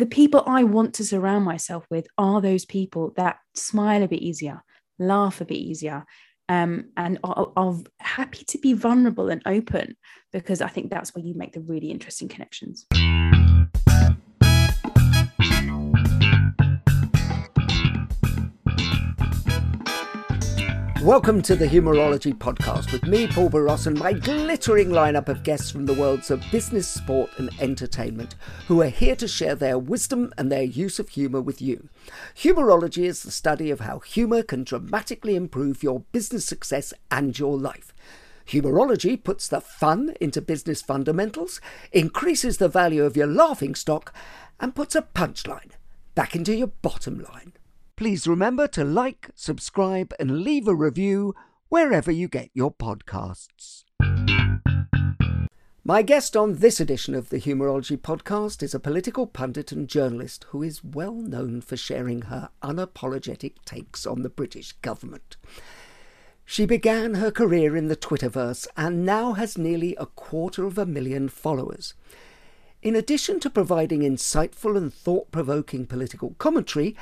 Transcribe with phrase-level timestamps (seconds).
[0.00, 4.22] The people I want to surround myself with are those people that smile a bit
[4.22, 4.62] easier,
[4.98, 6.06] laugh a bit easier,
[6.48, 9.98] um, and are, are happy to be vulnerable and open
[10.32, 12.86] because I think that's where you make the really interesting connections.
[21.02, 25.70] Welcome to the Humourology podcast with me, Paul Boross, and my glittering lineup of guests
[25.70, 28.34] from the worlds of business, sport, and entertainment
[28.68, 31.88] who are here to share their wisdom and their use of humour with you.
[32.36, 37.56] Humourology is the study of how humour can dramatically improve your business success and your
[37.56, 37.94] life.
[38.46, 41.62] Humourology puts the fun into business fundamentals,
[41.92, 44.14] increases the value of your laughing stock,
[44.60, 45.70] and puts a punchline
[46.14, 47.54] back into your bottom line.
[48.00, 51.34] Please remember to like, subscribe, and leave a review
[51.68, 53.84] wherever you get your podcasts.
[55.84, 60.46] My guest on this edition of the Humourology podcast is a political pundit and journalist
[60.48, 65.36] who is well known for sharing her unapologetic takes on the British government.
[66.46, 70.86] She began her career in the Twitterverse and now has nearly a quarter of a
[70.86, 71.92] million followers.
[72.80, 76.96] In addition to providing insightful and thought provoking political commentary,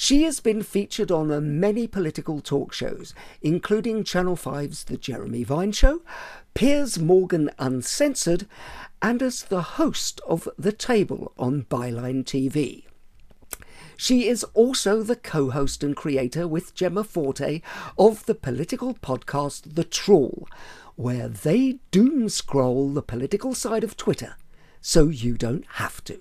[0.00, 5.72] she has been featured on many political talk shows, including Channel 5's The Jeremy Vine
[5.72, 6.02] Show,
[6.54, 8.46] Piers Morgan Uncensored,
[9.02, 12.84] and as the host of The Table on Byline TV.
[13.96, 17.60] She is also the co host and creator with Gemma Forte
[17.98, 20.48] of the political podcast The Trawl,
[20.94, 24.36] where they doom scroll the political side of Twitter
[24.80, 26.20] so you don't have to.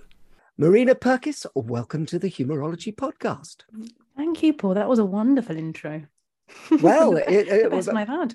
[0.60, 3.58] Marina Purkiss, welcome to the Humourology podcast.
[4.16, 4.74] Thank you, Paul.
[4.74, 6.04] That was a wonderful intro.
[6.82, 7.90] Well, the it, it best was.
[7.90, 8.34] I've had.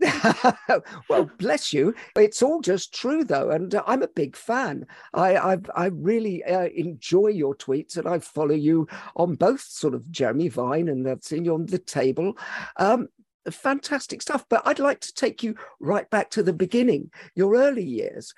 [1.08, 1.94] well, bless you.
[2.16, 4.86] It's all just true, though, and uh, I'm a big fan.
[5.14, 9.94] I I, I really uh, enjoy your tweets, and I follow you on both sort
[9.94, 12.36] of Jeremy Vine, and I've seen you on the table.
[12.78, 13.08] Um,
[13.48, 14.44] fantastic stuff.
[14.48, 18.34] But I'd like to take you right back to the beginning, your early years.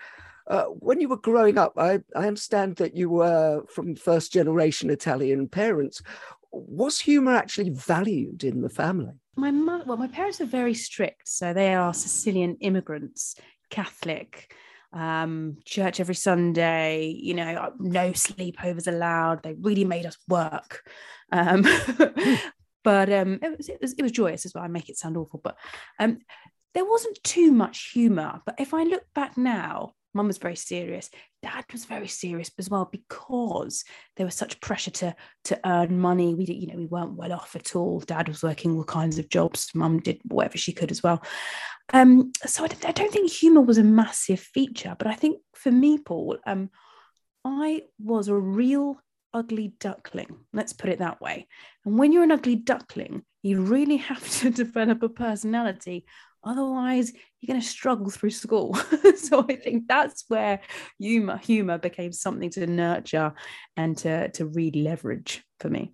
[0.53, 4.91] Uh, when you were growing up, I, I understand that you were from first generation
[4.91, 6.03] Italian parents.
[6.51, 9.15] Was humor actually valued in the family?
[9.35, 11.27] My mother, well, my parents are very strict.
[11.27, 13.37] So they are Sicilian immigrants,
[13.71, 14.53] Catholic,
[14.93, 19.43] um, church every Sunday, you know, uh, no sleepovers allowed.
[19.43, 20.87] They really made us work.
[21.33, 21.63] Um,
[22.85, 24.65] but um, it, was, it, was, it was joyous as well.
[24.65, 25.57] I make it sound awful, but
[25.99, 26.19] um,
[26.75, 28.43] there wasn't too much humor.
[28.45, 31.11] But if I look back now, mum was very serious.
[31.43, 33.85] Dad was very serious as well because
[34.17, 35.15] there was such pressure to
[35.45, 36.35] to earn money.
[36.35, 38.01] We did you know we weren't well off at all.
[38.01, 39.71] Dad was working all kinds of jobs.
[39.75, 41.23] Mum did whatever she could as well.
[41.93, 45.71] Um so I, I don't think humor was a massive feature but i think for
[45.71, 46.71] me paul um
[47.45, 48.99] i was a real
[49.35, 50.37] ugly duckling.
[50.53, 51.49] Let's put it that way.
[51.85, 56.07] And when you're an ugly duckling you really have to develop a personality
[56.45, 58.75] Otherwise, you're going to struggle through school.
[59.17, 60.61] so I think that's where
[60.99, 63.35] humor, humor became something to nurture
[63.77, 65.93] and to, to really leverage for me.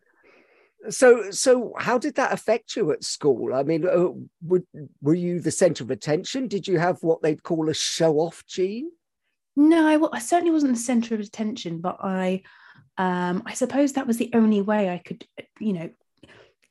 [0.90, 3.52] So, so how did that affect you at school?
[3.52, 4.08] I mean, uh,
[4.42, 4.62] were,
[5.02, 6.48] were you the centre of attention?
[6.48, 8.90] Did you have what they'd call a show-off gene?
[9.56, 12.42] No, I, I certainly wasn't the centre of attention, but I,
[12.96, 15.26] um, I suppose that was the only way I could,
[15.58, 15.90] you know,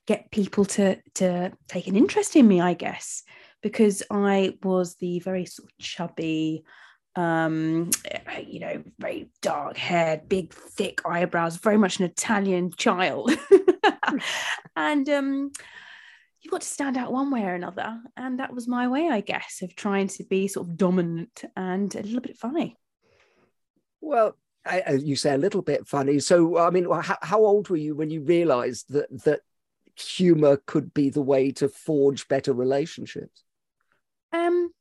[0.07, 2.61] get people to to take an interest in me.
[2.61, 3.23] I guess
[3.61, 6.63] because I was the very sort of chubby,
[7.15, 7.89] um,
[8.45, 13.31] you know, very dark haired, big, thick eyebrows, very much an Italian child.
[14.75, 15.51] and um,
[16.41, 17.99] you've got to stand out one way or another.
[18.15, 21.93] And that was my way, I guess, of trying to be sort of dominant and
[21.95, 22.77] a little bit funny.
[23.99, 26.19] Well, I, you say a little bit funny.
[26.19, 29.41] So, I mean, how, how old were you when you realised that that
[29.95, 33.43] humor could be the way to forge better relationships?
[34.31, 34.71] Um,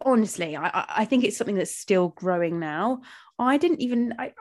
[0.00, 3.02] honestly, I, I think it's something that's still growing now.
[3.38, 4.14] I didn't even.
[4.18, 4.32] I,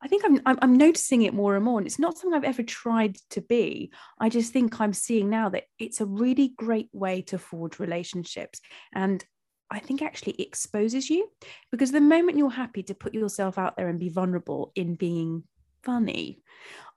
[0.00, 2.62] I think I'm, I'm, noticing it more and more, and it's not something I've ever
[2.62, 3.90] tried to be.
[4.20, 8.60] I just think I'm seeing now that it's a really great way to forge relationships,
[8.94, 9.24] and
[9.70, 11.28] I think actually exposes you
[11.72, 15.42] because the moment you're happy to put yourself out there and be vulnerable in being
[15.82, 16.40] funny,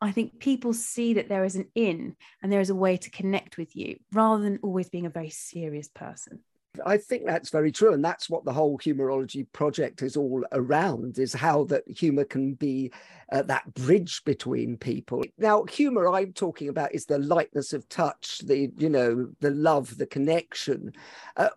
[0.01, 3.09] I think people see that there is an in and there is a way to
[3.11, 6.39] connect with you rather than always being a very serious person.
[6.85, 7.93] I think that's very true.
[7.93, 12.53] And that's what the whole humourology project is all around is how that humor can
[12.53, 12.91] be
[13.31, 15.23] uh, that bridge between people.
[15.37, 19.97] Now, humor I'm talking about is the lightness of touch, the, you know, the love,
[19.97, 20.93] the connection.
[21.35, 21.49] Uh,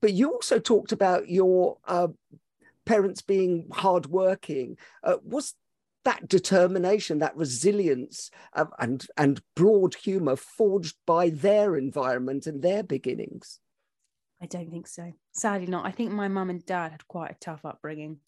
[0.00, 2.08] but you also talked about your uh,
[2.86, 4.78] parents being hardworking.
[5.02, 5.54] Uh, was
[6.06, 8.30] that determination, that resilience,
[8.78, 13.60] and and broad humour forged by their environment and their beginnings?
[14.40, 15.12] I don't think so.
[15.32, 15.84] Sadly, not.
[15.84, 18.18] I think my mum and dad had quite a tough upbringing.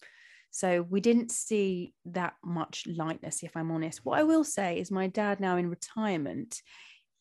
[0.51, 4.03] So we didn't see that much lightness, if I'm honest.
[4.03, 6.61] What I will say is my dad now in retirement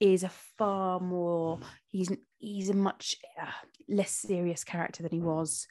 [0.00, 1.58] is a far more
[1.88, 3.50] he's he's a much uh,
[3.88, 5.66] less serious character than he was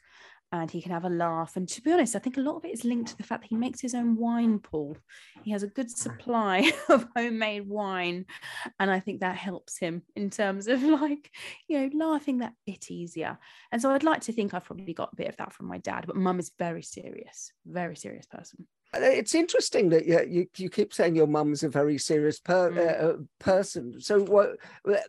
[0.50, 1.56] and he can have a laugh.
[1.56, 3.42] And to be honest, I think a lot of it is linked to the fact
[3.42, 4.96] that he makes his own wine Paul.
[5.42, 8.24] He has a good supply of homemade wine.
[8.80, 11.30] And I think that helps him in terms of like,
[11.68, 13.38] you know, laughing that bit easier.
[13.72, 15.78] And so I'd like to think I've probably got a bit of that from my
[15.78, 18.66] dad, but mum is very serious, very serious person.
[18.94, 22.70] Uh, it's interesting that you, you, you keep saying your mum's a very serious per,
[22.70, 22.78] mm.
[22.78, 24.00] uh, uh person.
[24.00, 24.56] So what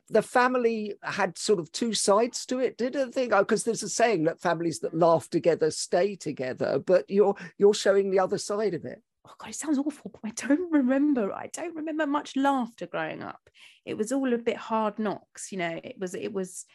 [0.09, 3.27] the family had sort of two sides to it, didn't they?
[3.27, 8.11] because there's a saying that families that laugh together stay together, but you're you're showing
[8.11, 9.01] the other side of it.
[9.25, 11.31] Oh God, it sounds awful, but I don't remember.
[11.33, 13.49] I don't remember much laughter growing up.
[13.85, 15.79] It was all a bit hard knocks, you know.
[15.81, 16.65] It was it was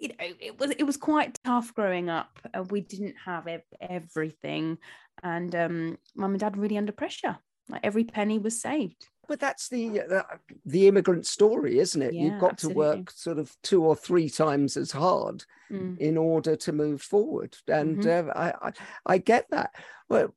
[0.00, 3.62] you know it was it was quite tough growing up uh, we didn't have ev-
[3.80, 4.78] everything
[5.22, 7.36] and um mum and dad really under pressure
[7.68, 10.22] like every penny was saved but that's the uh,
[10.64, 12.82] the immigrant story isn't it yeah, you've got absolutely.
[12.84, 15.98] to work sort of two or three times as hard mm.
[15.98, 18.30] in order to move forward and mm-hmm.
[18.30, 18.72] uh, I, I,
[19.06, 19.74] I get that
[20.08, 20.34] well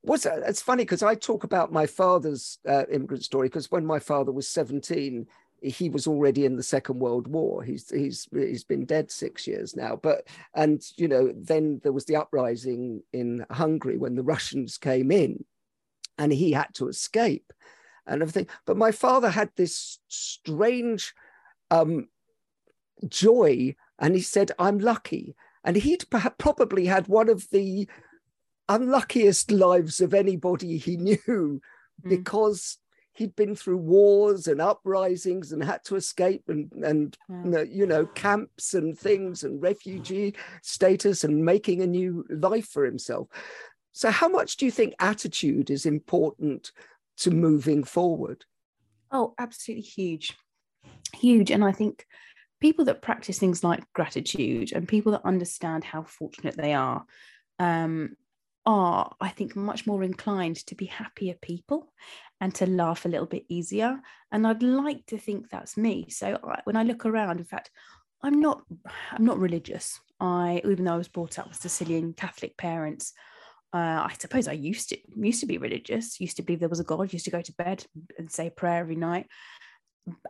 [0.00, 4.00] what's it's funny because i talk about my father's uh, immigrant story because when my
[4.00, 5.26] father was 17
[5.62, 7.62] he was already in the Second World War.
[7.62, 9.96] He's he's he's been dead six years now.
[9.96, 15.10] But and you know then there was the uprising in Hungary when the Russians came
[15.10, 15.44] in,
[16.18, 17.52] and he had to escape,
[18.06, 18.48] and everything.
[18.66, 21.14] But my father had this strange
[21.70, 22.08] um,
[23.08, 26.04] joy, and he said, "I'm lucky." And he'd
[26.38, 27.88] probably had one of the
[28.68, 31.60] unluckiest lives of anybody he knew mm.
[32.08, 32.78] because
[33.14, 37.62] he'd been through wars and uprisings and had to escape and and yeah.
[37.62, 43.28] you know camps and things and refugee status and making a new life for himself.
[43.92, 46.72] So how much do you think attitude is important
[47.18, 48.44] to moving forward?
[49.10, 50.36] Oh absolutely huge.
[51.14, 51.50] Huge.
[51.50, 52.06] And i think
[52.60, 57.04] people that practice things like gratitude and people that understand how fortunate they are
[57.58, 58.16] um,
[58.64, 61.92] are, I think, much more inclined to be happier people
[62.40, 64.00] and to laugh a little bit easier.
[64.30, 66.08] And I'd like to think that's me.
[66.10, 67.70] So when I look around, in fact,
[68.22, 68.62] I'm not
[69.10, 70.00] I'm not religious.
[70.20, 73.12] I even though I was brought up with Sicilian Catholic parents,
[73.72, 76.20] uh, I suppose I used to used to be religious.
[76.20, 77.12] Used to believe there was a God.
[77.12, 77.84] Used to go to bed
[78.18, 79.26] and say prayer every night,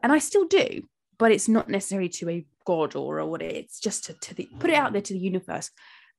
[0.02, 0.82] and I still do.
[1.18, 4.48] But it's not necessarily to a God or, or what it's just to, to the,
[4.58, 5.70] put it out there to the universe.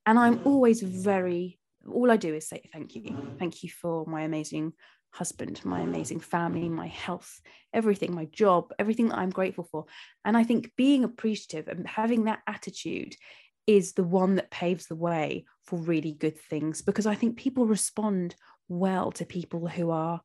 [0.05, 1.60] And I'm always very
[1.92, 3.36] all I do is say thank you.
[3.40, 4.74] Thank you for my amazing
[5.12, 7.40] husband, my amazing family, my health,
[7.72, 9.86] everything, my job, everything that I'm grateful for.
[10.25, 13.16] And I think being appreciative and having that attitude
[13.68, 17.66] is the one that paves the way for really good things because I think people
[17.66, 18.36] respond
[18.68, 20.22] well to people who are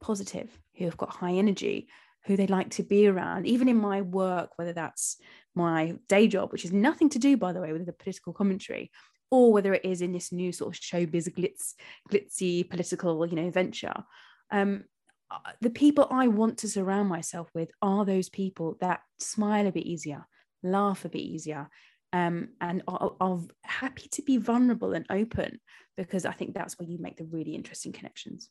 [0.00, 1.88] positive, who have got high energy,
[2.26, 3.46] who they like to be around.
[3.46, 5.16] Even in my work, whether that's
[5.54, 8.90] my day job, which is nothing to do, by the way, with the political commentary,
[9.34, 11.74] or whether it is in this new sort of showbiz glitz,
[12.10, 14.04] glitzy political, you know, venture.
[14.50, 14.84] Um,
[15.30, 19.72] uh, the people I want to surround myself with are those people that smile a
[19.72, 20.24] bit easier,
[20.62, 21.68] laugh a bit easier,
[22.12, 25.58] um, and are, are, happy to be vulnerable and open
[25.96, 28.50] because I think that's where you make the really interesting connections.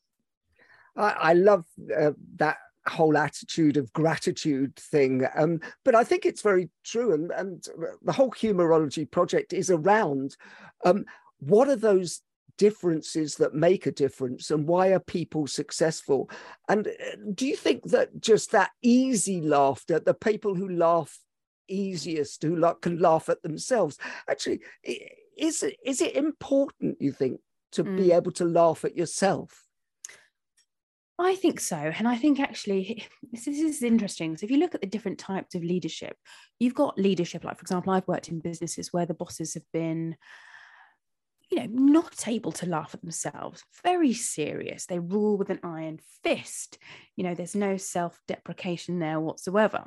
[0.97, 1.63] I, I love
[1.97, 5.25] uh, that whole attitude of gratitude thing.
[5.35, 7.13] Um, but I think it's very true.
[7.13, 7.65] And, and
[8.01, 10.35] the whole humourology project is around
[10.85, 11.05] um,
[11.39, 12.21] what are those
[12.57, 16.29] differences that make a difference and why are people successful
[16.69, 21.19] and uh, do you think that just that easy laughter the people who laugh
[21.67, 23.97] easiest who can laugh at themselves
[24.29, 24.59] actually
[25.35, 27.39] is it, is it important you think
[27.71, 27.97] to mm.
[27.97, 29.63] be able to laugh at yourself
[31.19, 31.75] I think so.
[31.77, 34.35] And I think actually, this, is interesting.
[34.35, 36.17] So, if you look at the different types of leadership,
[36.59, 40.15] you've got leadership, like, for example, I've worked in businesses where the bosses have been,
[41.51, 44.85] you know, not able to laugh at themselves, very serious.
[44.85, 46.79] They rule with an iron fist.
[47.15, 49.85] You know, there's no self deprecation there whatsoever.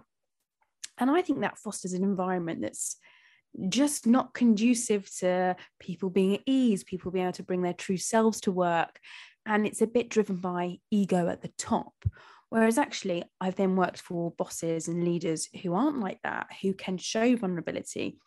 [0.99, 2.97] And I think that fosters an environment that's
[3.69, 7.97] just not conducive to people being at ease, people being able to bring their true
[7.97, 9.01] selves to work.
[9.47, 11.95] And it's a bit driven by ego at the top.
[12.49, 16.97] Whereas actually, I've then worked for bosses and leaders who aren't like that, who can
[16.99, 18.19] show vulnerability,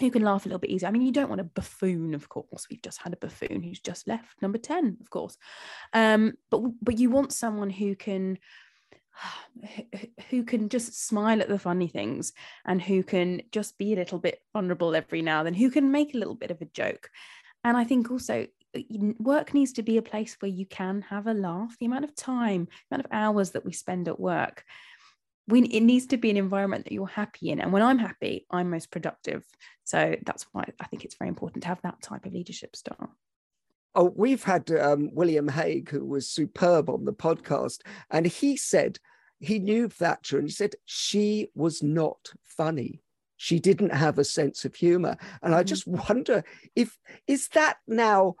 [0.00, 0.88] who can laugh a little bit easier.
[0.88, 2.66] I mean, you don't want a buffoon, of course.
[2.70, 5.36] We've just had a buffoon who's just left, number 10, of course.
[5.92, 8.38] Um, but but you want someone who can
[10.30, 12.32] who can just smile at the funny things
[12.64, 15.92] and who can just be a little bit vulnerable every now and then, who can
[15.92, 17.10] make a little bit of a joke.
[17.64, 18.46] And I think also
[19.18, 21.76] work needs to be a place where you can have a laugh.
[21.78, 24.64] The amount of time, the amount of hours that we spend at work,
[25.48, 27.60] we, it needs to be an environment that you're happy in.
[27.60, 29.44] And when I'm happy, I'm most productive.
[29.84, 33.16] So that's why I think it's very important to have that type of leadership style.
[33.94, 38.98] Oh, we've had um, William Hague, who was superb on the podcast, and he said
[39.38, 43.02] he knew Thatcher and he said she was not funny.
[43.36, 45.16] She didn't have a sense of humor.
[45.42, 45.66] And I mm-hmm.
[45.66, 46.44] just wonder
[46.76, 48.36] if is that now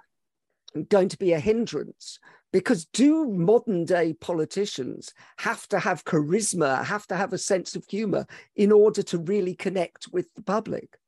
[0.88, 2.18] going to be a hindrance?
[2.52, 7.86] Because do modern day politicians have to have charisma, have to have a sense of
[7.88, 8.26] humor
[8.56, 10.98] in order to really connect with the public?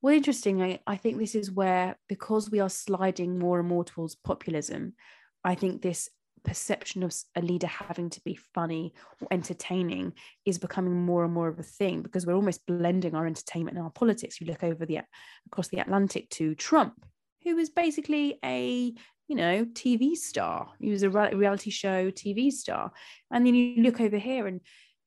[0.00, 4.16] Well, interestingly, I think this is where, because we are sliding more and more towards
[4.16, 4.94] populism,
[5.44, 6.08] I think this
[6.44, 10.12] perception of a leader having to be funny or entertaining
[10.44, 13.84] is becoming more and more of a thing because we're almost blending our entertainment and
[13.84, 14.40] our politics.
[14.40, 15.00] You look over the
[15.46, 17.04] across the Atlantic to Trump,
[17.44, 18.94] who is basically a
[19.28, 20.68] you know TV star.
[20.80, 22.92] He was a reality show TV star,
[23.30, 24.60] and then you look over here and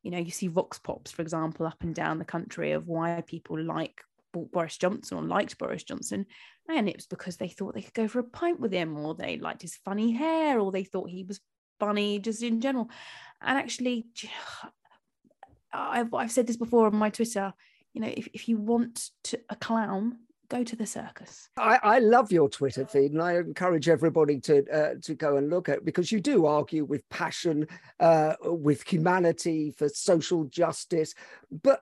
[0.04, 3.24] you know you see vox pops, for example, up and down the country of why
[3.26, 4.02] people like
[4.34, 6.26] Boris Johnson or liked Boris Johnson.
[6.68, 9.16] And it was because they thought they could go for a pint with him, or
[9.16, 11.40] they liked his funny hair, or they thought he was
[11.80, 12.90] funny just in general.
[13.42, 14.08] And actually,
[15.74, 17.54] I've, I've said this before on my Twitter
[17.96, 20.18] you know, if, if you want to, a clown,
[20.50, 21.50] go to the circus.
[21.58, 25.50] I, I, love your Twitter feed, and I encourage everybody to uh, to go and
[25.50, 27.68] look at it because you do argue with passion,
[28.00, 31.14] uh, with humanity for social justice,
[31.64, 31.82] but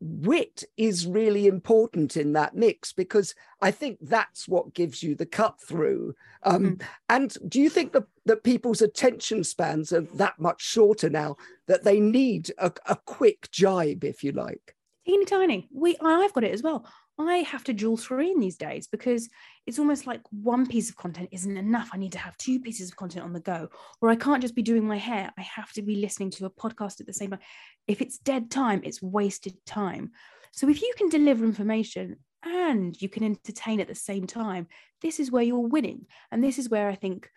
[0.00, 5.26] wit is really important in that mix because I think that's what gives you the
[5.26, 6.14] cut through.
[6.42, 6.82] Um, mm.
[7.08, 11.36] And do you think that, that people's attention spans are that much shorter now
[11.68, 14.74] that they need a, a quick jibe, if you like?
[15.06, 15.68] Teeny tiny.
[15.72, 16.86] We, I've got it as well.
[17.18, 19.28] I have to dual screen these days because
[19.66, 21.90] it's almost like one piece of content isn't enough.
[21.92, 23.68] I need to have two pieces of content on the go,
[24.00, 25.30] or I can't just be doing my hair.
[25.38, 27.40] I have to be listening to a podcast at the same time.
[27.86, 30.10] If it's dead time, it's wasted time.
[30.52, 34.66] So if you can deliver information and you can entertain at the same time,
[35.00, 36.06] this is where you're winning.
[36.30, 37.28] And this is where I think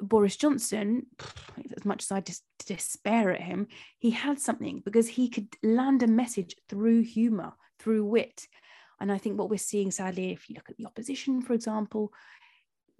[0.00, 1.06] Boris Johnson,
[1.76, 6.02] as much as I just despair at him, he had something because he could land
[6.02, 8.46] a message through humor, through wit.
[9.02, 12.12] And I think what we're seeing, sadly, if you look at the opposition, for example,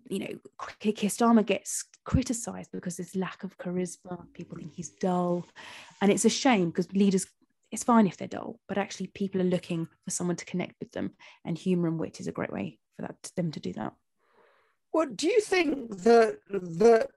[0.09, 0.35] you know,
[0.81, 4.21] Keir Starmer gets criticised because there's lack of charisma.
[4.33, 5.47] People think he's dull,
[6.01, 7.25] and it's a shame because leaders.
[7.71, 10.91] It's fine if they're dull, but actually, people are looking for someone to connect with
[10.91, 11.13] them,
[11.45, 13.93] and humour and wit is a great way for that them to do that.
[14.93, 17.11] Well, do you think that that,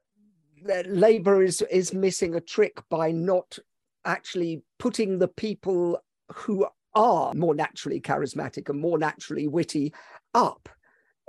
[0.63, 3.57] that Labour is is missing a trick by not
[4.05, 5.97] actually putting the people
[6.31, 9.93] who are more naturally charismatic and more naturally witty
[10.33, 10.69] up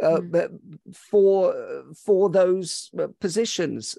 [0.02, 0.60] uh, mm.
[0.94, 3.98] for for those uh, positions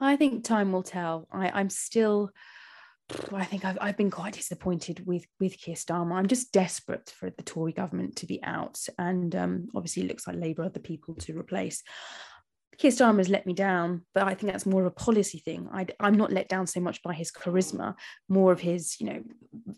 [0.00, 2.30] i think time will tell I, i'm still
[3.32, 6.14] I think I've, I've been quite disappointed with with Keir Starmer.
[6.14, 10.26] I'm just desperate for the Tory government to be out, and um, obviously it looks
[10.26, 11.82] like Labour are the people to replace.
[12.78, 15.68] Keir Starmer has let me down, but I think that's more of a policy thing.
[15.72, 17.94] I, am not let down so much by his charisma,
[18.28, 19.22] more of his, you know,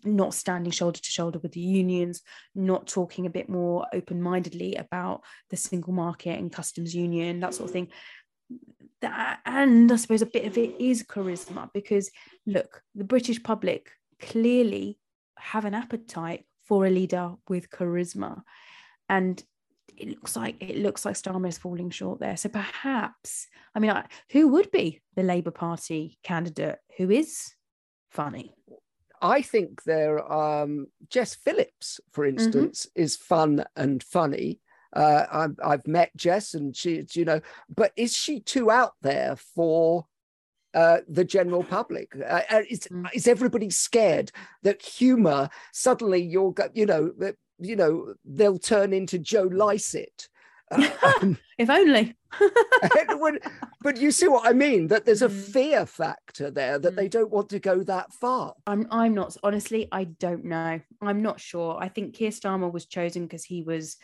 [0.03, 2.21] not standing shoulder to shoulder with the unions,
[2.55, 7.53] not talking a bit more open mindedly about the single market and customs union, that
[7.53, 7.89] sort of thing.
[9.01, 12.09] That, and I suppose a bit of it is charisma because,
[12.45, 14.97] look, the British public clearly
[15.37, 18.41] have an appetite for a leader with charisma.
[19.07, 19.41] And
[19.97, 22.37] it looks like it looks like Starmer is falling short there.
[22.37, 27.53] So perhaps, I mean, I, who would be the Labour Party candidate who is
[28.09, 28.53] funny?
[29.21, 32.39] I think there, um, Jess Phillips, for mm-hmm.
[32.39, 33.03] instance, mm-hmm.
[33.03, 34.59] is fun and funny.
[34.93, 37.41] Uh, i have met Jess, and she's, you know,
[37.73, 40.05] but is she too out there for
[40.73, 42.13] uh, the general public?
[42.15, 43.07] Uh, uh is, mm.
[43.13, 44.31] is everybody scared
[44.63, 47.11] that humor suddenly you'll go, you know,
[47.59, 50.29] you know, they'll turn into Joe Lycett?
[50.69, 52.13] Um, if only.
[53.81, 54.87] but you see what I mean?
[54.87, 55.41] That there's a mm.
[55.53, 56.95] fear factor there that mm.
[56.97, 58.53] they don't want to go that far.
[58.67, 60.81] I'm I'm not honestly, I don't know.
[61.01, 61.77] I'm not sure.
[61.79, 63.95] I think Keir Starmer was chosen because he was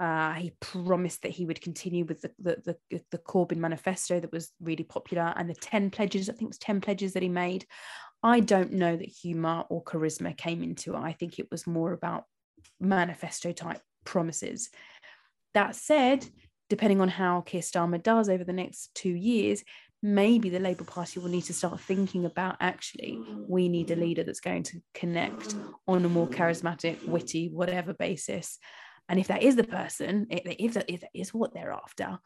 [0.00, 4.32] uh, he promised that he would continue with the, the, the, the Corbyn manifesto that
[4.32, 7.28] was really popular and the 10 pledges, I think it was 10 pledges that he
[7.28, 7.66] made.
[8.22, 11.00] I don't know that humour or charisma came into it.
[11.00, 12.24] I think it was more about
[12.80, 14.70] manifesto type promises.
[15.54, 16.26] That said,
[16.68, 19.64] depending on how Keir Starmer does over the next two years,
[20.02, 24.24] maybe the Labour Party will need to start thinking about actually, we need a leader
[24.24, 25.54] that's going to connect
[25.86, 28.58] on a more charismatic, witty, whatever basis.
[29.08, 32.18] And if that is the person, if that, if that is what they're after,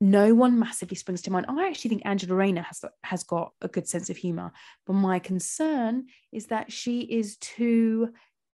[0.00, 1.46] no one massively springs to mind.
[1.48, 4.52] I actually think Angela Rayner has has got a good sense of humor,
[4.86, 8.10] but my concern is that she is too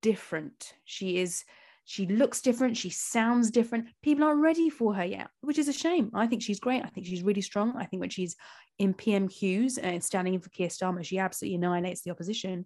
[0.02, 0.74] different.
[0.86, 1.44] She is
[1.86, 2.78] she looks different.
[2.78, 3.88] She sounds different.
[4.02, 6.12] People aren't ready for her yet, which is a shame.
[6.14, 6.84] I think she's great.
[6.86, 7.76] I think she's really strong.
[7.76, 8.36] I think when she's
[8.80, 12.66] in PMQs and standing in for Keir Starmer, she absolutely annihilates the opposition.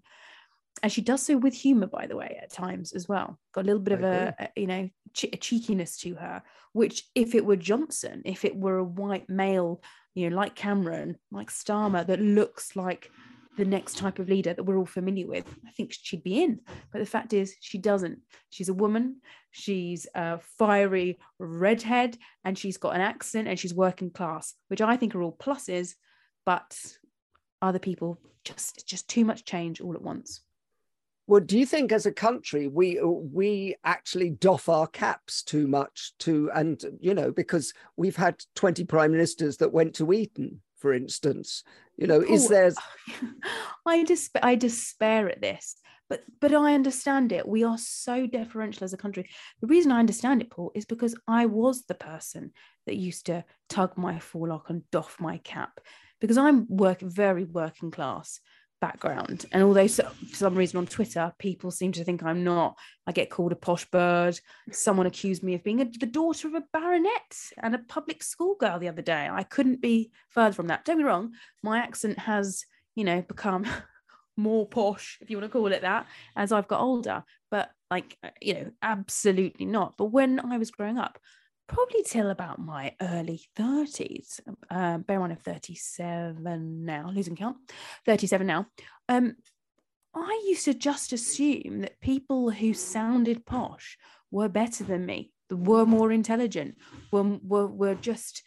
[0.84, 3.40] And she does so with humor, by the way, at times as well.
[3.54, 4.90] Got a little bit I of a, a, you know,
[5.24, 9.82] a cheekiness to her, which if it were Johnson, if it were a white male,
[10.14, 13.10] you know, like Cameron, like Starmer, that looks like
[13.58, 16.60] the next type of leader that we're all familiar with, I think she'd be in.
[16.92, 18.20] But the fact is, she doesn't.
[18.50, 19.22] She's a woman,
[19.52, 24.98] she's a fiery redhead, and she's got an accent and she's working class, which I
[24.98, 25.96] think are all pluses.
[26.46, 26.78] But
[27.62, 30.42] other people just, it's just too much change all at once.
[31.28, 36.14] Well, do you think as a country we we actually doff our caps too much
[36.20, 40.94] to and you know because we've had 20 prime ministers that went to Eton for
[40.94, 41.64] instance
[41.98, 42.74] you know is oh, there
[43.86, 45.76] i despair i despair at this
[46.10, 47.48] but but i understand it.
[47.48, 49.28] We are so deferential as a country.
[49.62, 52.52] The reason i understand it paul is because i was the person
[52.86, 55.80] that used to tug my forelock and doff my cap
[56.22, 58.40] because i'm work very working class
[58.86, 59.48] background.
[59.52, 63.32] And although for some reason on Twitter, people seem to think I'm not, I get
[63.32, 64.40] called a posh bird.
[64.72, 68.56] Someone accused me of being a, the daughter of a baronet and a public school
[68.60, 69.28] girl the other day.
[69.32, 70.86] I couldn't be further from that.
[70.86, 73.66] Don't be wrong, my accent has, you know, become
[74.38, 77.24] more posh, if you want to call it that, as I've got older.
[77.50, 79.98] But like, uh, you know, absolutely not.
[79.98, 81.18] But when I was growing up,
[81.68, 84.40] probably till about my early 30s.
[84.70, 87.58] Uh, bear in mind, I'm 37 now, losing count,
[88.06, 88.68] 37 now.
[89.10, 89.36] Um,
[90.14, 93.98] I used to just assume that people who sounded posh
[94.32, 96.78] were better than me, were more intelligent,
[97.12, 98.44] were, were, were just,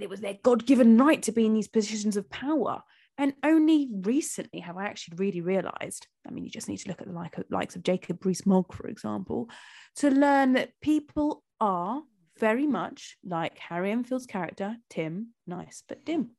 [0.00, 2.82] it was their God given right to be in these positions of power.
[3.18, 6.06] And only recently have I actually really realized.
[6.26, 8.72] I mean, you just need to look at the like, likes of Jacob Rees Mogg,
[8.72, 9.50] for example,
[9.96, 12.02] to learn that people are
[12.40, 16.30] very much like Harry Enfield's character, Tim, nice but dim,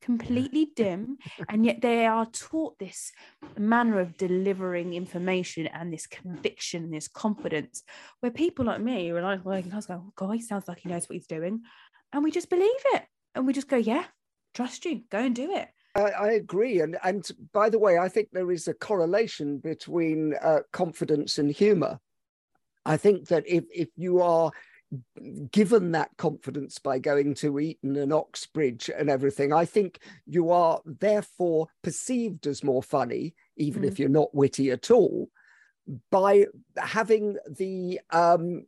[0.00, 1.18] completely dim.
[1.48, 3.10] And yet they are taught this
[3.58, 7.82] manner of delivering information and this conviction, this confidence,
[8.20, 10.88] where people like me are like working class go, oh, God, he sounds like he
[10.88, 11.62] knows what he's doing.
[12.12, 13.02] And we just believe it.
[13.34, 14.04] And we just go, yeah,
[14.54, 15.68] trust you, go and do it.
[15.96, 20.34] I, I agree, and and by the way, I think there is a correlation between
[20.40, 21.98] uh, confidence and humour.
[22.88, 24.50] I think that if if you are
[25.50, 30.80] given that confidence by going to Eton and Oxbridge and everything, I think you are
[30.86, 33.88] therefore perceived as more funny, even mm.
[33.88, 35.28] if you're not witty at all,
[36.10, 36.46] by
[36.78, 38.64] having the um,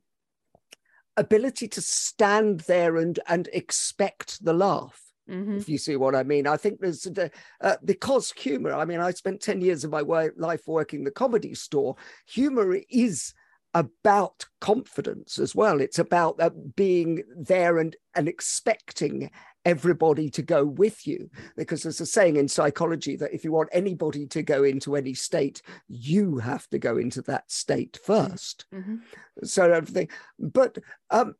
[1.16, 5.00] ability to stand there and and expect the laugh.
[5.30, 5.58] Mm-hmm.
[5.58, 7.30] If you see what I mean, I think there's the,
[7.60, 8.74] uh, because humor.
[8.74, 11.96] I mean, I spent ten years of my life working the comedy store.
[12.26, 13.32] Humor is
[13.74, 15.80] about confidence as well.
[15.80, 19.30] It's about uh, being there and, and expecting
[19.64, 21.30] everybody to go with you.
[21.56, 25.14] Because there's a saying in psychology that if you want anybody to go into any
[25.14, 28.96] state, you have to go into that state 1st mm-hmm.
[29.44, 30.08] So everything.
[30.38, 30.78] But
[31.10, 31.34] um,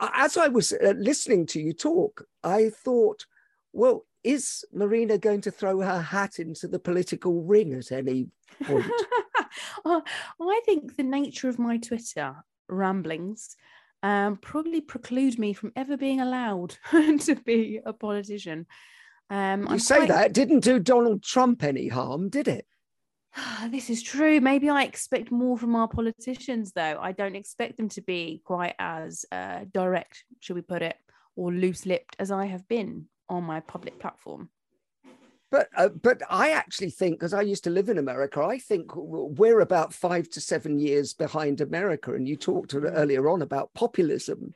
[0.00, 3.26] as I was uh, listening to you talk, I thought,
[3.72, 8.28] well, is Marina going to throw her hat into the political ring at any
[8.62, 8.86] point?
[9.84, 12.36] I think the nature of my Twitter
[12.68, 13.56] ramblings
[14.02, 18.66] um, probably preclude me from ever being allowed to be a politician.
[19.28, 22.66] Um, You I'm say quite- that it didn't do Donald Trump any harm, did it?
[23.68, 24.40] this is true.
[24.40, 26.98] Maybe I expect more from our politicians, though.
[27.00, 30.96] I don't expect them to be quite as uh, direct, should we put it,
[31.36, 34.50] or loose lipped as I have been on my public platform.
[35.50, 38.94] But uh, but I actually think, because I used to live in America, I think
[38.94, 42.14] we're about five to seven years behind America.
[42.14, 42.92] And you talked Mm.
[42.94, 44.54] earlier on about populism,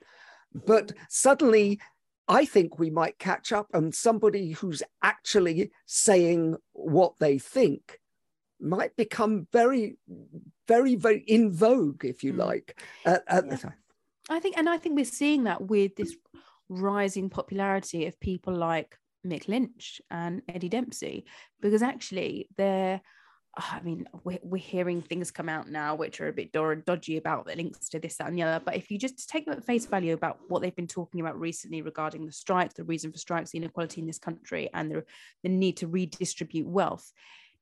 [0.55, 1.81] but suddenly
[2.29, 8.01] I think we might catch up, and somebody who's actually saying what they think
[8.61, 9.99] might become very,
[10.69, 12.39] very, very in vogue, if you Mm.
[12.39, 13.75] like, at, at the time.
[14.31, 16.17] I think, and I think we're seeing that with this
[16.69, 21.27] rising popularity of people like Mick Lynch and Eddie Dempsey,
[21.61, 23.01] because actually they're,
[23.59, 27.17] ah, I mean, we're, we're hearing things come out now which are a bit dodgy
[27.17, 28.63] about the links to this, that, and the other.
[28.65, 31.39] But if you just take them at face value about what they've been talking about
[31.39, 35.05] recently regarding the strikes, the reason for strikes, the inequality in this country, and the,
[35.43, 37.13] the need to redistribute wealth,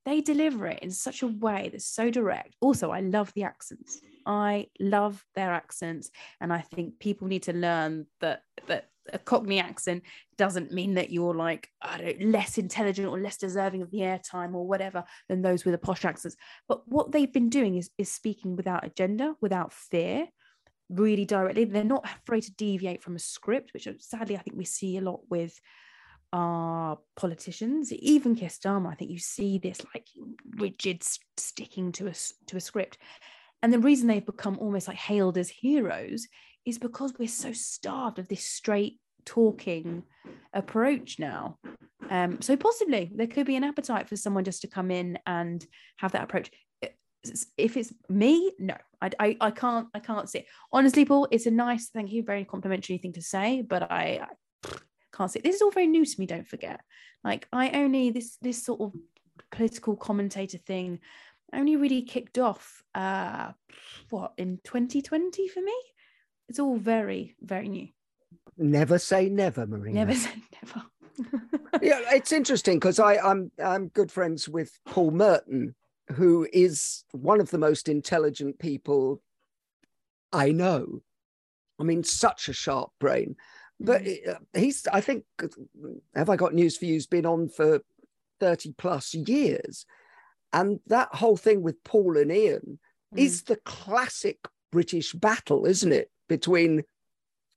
[0.05, 2.55] they deliver it in such a way that's so direct.
[2.59, 4.01] Also, I love the accents.
[4.25, 9.59] I love their accents, and I think people need to learn that that a Cockney
[9.59, 10.03] accent
[10.37, 14.53] doesn't mean that you're like I don't less intelligent or less deserving of the airtime
[14.53, 16.37] or whatever than those with the posh accents.
[16.67, 20.27] But what they've been doing is is speaking without agenda, without fear,
[20.89, 21.65] really directly.
[21.65, 24.97] They're not afraid to deviate from a script, which uh, sadly I think we see
[24.97, 25.59] a lot with
[26.31, 30.07] our politicians, even Keir I think you see this like
[30.57, 31.03] rigid
[31.37, 32.13] sticking to a
[32.47, 32.97] to a script,
[33.61, 36.27] and the reason they've become almost like hailed as heroes
[36.65, 40.03] is because we're so starved of this straight talking
[40.53, 41.57] approach now.
[42.09, 45.65] Um, so possibly there could be an appetite for someone just to come in and
[45.97, 46.51] have that approach.
[47.57, 50.45] If it's me, no, I, I, I can't, I can't see.
[50.71, 54.27] Honestly, Paul, it's a nice, thank you, very complimentary thing to say, but I,
[54.65, 54.75] I
[55.13, 55.39] can't see.
[55.39, 56.25] This is all very new to me.
[56.25, 56.81] Don't forget,
[57.23, 58.93] like I only this this sort of
[59.51, 60.99] political commentator thing
[61.53, 63.51] only really kicked off uh
[64.09, 65.75] what in 2020 for me
[66.49, 67.87] it's all very very new
[68.57, 70.05] Never say never, Marina.
[70.05, 70.29] never say
[70.61, 70.85] never
[71.81, 75.75] yeah, it's interesting because I I'm I'm good friends with Paul Merton,
[76.11, 79.21] who is one of the most intelligent people
[80.31, 81.01] I know.
[81.79, 83.35] I mean, such a sharp brain.
[83.79, 85.25] But uh, he's I think
[86.15, 86.93] have I got news for you?
[86.93, 87.81] He's been on for
[88.39, 89.85] thirty plus years,
[90.51, 92.79] and that whole thing with Paul and Ian
[93.15, 94.39] is the classic
[94.71, 96.83] British battle, isn't it, between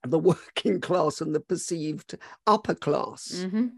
[0.07, 3.44] the working class and the perceived upper class.
[3.46, 3.72] Mhm.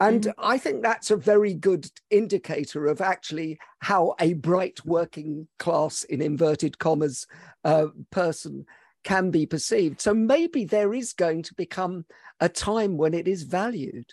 [0.00, 6.02] And I think that's a very good indicator of actually how a bright working class,
[6.02, 7.24] in inverted commas,
[7.64, 8.66] uh, person
[9.04, 10.00] can be perceived.
[10.00, 12.04] So maybe there is going to become
[12.40, 14.12] a time when it is valued.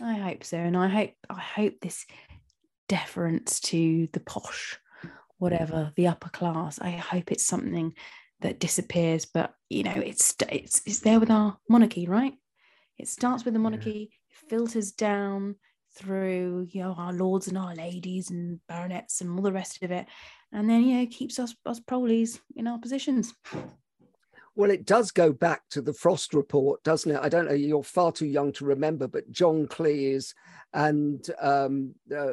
[0.00, 2.06] I hope so, and I hope I hope this
[2.88, 4.78] deference to the posh,
[5.38, 6.78] whatever the upper class.
[6.78, 7.94] I hope it's something
[8.40, 9.24] that disappears.
[9.24, 12.34] But you know, it's it's it's there with our monarchy, right?
[12.98, 14.10] It starts with the monarchy,
[14.48, 15.56] filters down
[15.94, 19.90] through you know our lords and our ladies and baronets and all the rest of
[19.90, 20.06] it,
[20.52, 23.34] and then you know keeps us us proleys in our positions.
[24.56, 27.20] Well, it does go back to the Frost report, doesn't it?
[27.22, 30.32] I don't know, you're far too young to remember, but John Cleese
[30.72, 32.32] and um, uh,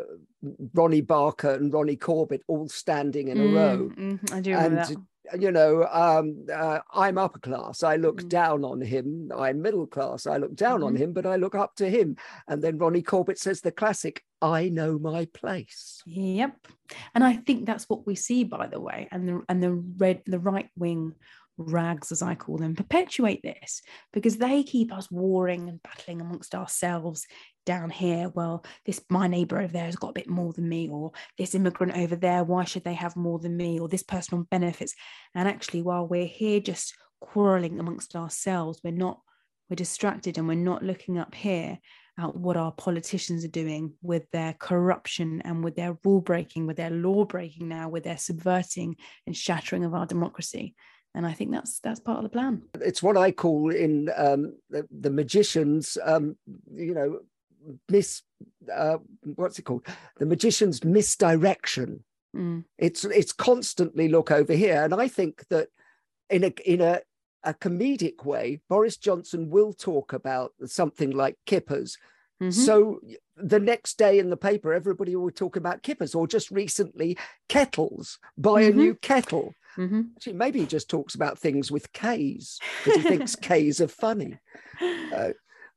[0.73, 3.91] Ronnie Barker and Ronnie Corbett all standing in a row.
[3.97, 5.03] Mm, mm, I do remember and that.
[5.39, 8.29] You know um, uh, i'm upper class i look Mm.
[8.29, 10.97] down on him i'm middle class i look down on Mhm.
[10.97, 14.67] him but i look up to him and then ronnie corbett says the classic i
[14.69, 16.67] know my place Yep.
[17.15, 19.07] And I think that's what we see, by the way.
[19.11, 21.15] And the and the red the right wing
[21.57, 26.55] rags, as I call them, perpetuate this because they keep us warring and battling amongst
[26.55, 27.25] ourselves
[27.65, 28.29] down here.
[28.29, 31.55] Well, this my neighbor over there has got a bit more than me, or this
[31.55, 33.79] immigrant over there, why should they have more than me?
[33.79, 34.93] Or this person on benefits.
[35.35, 39.19] And actually, while we're here just quarreling amongst ourselves, we're not
[39.69, 41.79] we're distracted and we're not looking up here
[42.19, 46.77] at what our politicians are doing with their corruption and with their rule breaking, with
[46.77, 50.75] their law breaking now, with their subverting and shattering of our democracy.
[51.15, 52.63] And I think that's that's part of the plan.
[52.81, 56.35] it's what i call in um, the, the magicians um,
[56.73, 57.19] you know
[57.89, 58.23] mis
[58.73, 58.97] uh,
[59.35, 59.85] what's it called?
[60.17, 62.03] The magician's misdirection.
[62.35, 64.83] Mm, it's it's constantly look over here.
[64.83, 65.67] And i think that
[66.29, 67.01] in a in a
[67.45, 71.97] a comedic way boris johnson will talk about something like kippers.
[72.41, 72.53] Mhm.
[72.53, 72.99] so
[73.37, 78.17] the next day in the paper everybody will talk about kippers or just recently kettles.
[78.37, 78.75] Buy a Mhm.
[78.75, 80.01] new kettle Mm-hmm.
[80.15, 84.37] Actually, maybe he just talks about things with K's because he thinks K's are funny.
[84.81, 85.29] Uh,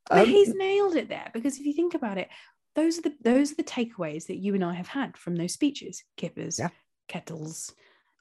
[0.08, 2.28] but um, he's nailed it there because if you think about it,
[2.74, 5.52] those are the those are the takeaways that you and I have had from those
[5.52, 6.02] speeches.
[6.16, 6.68] Kippers, yeah.
[7.08, 7.74] kettles,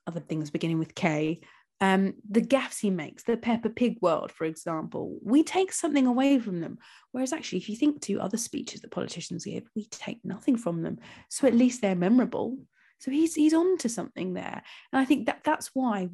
[0.08, 1.42] other things beginning with K.
[1.82, 6.40] Um, the gaffes he makes, the Peppa Pig world, for example, we take something away
[6.40, 6.78] from them.
[7.12, 10.84] Whereas actually, if you think to other speeches that politicians give, we take nothing from
[10.84, 11.00] them.
[11.30, 12.58] So at least they're memorable.
[13.00, 14.64] So he's he's on to something there.
[14.92, 16.10] And I think that that's why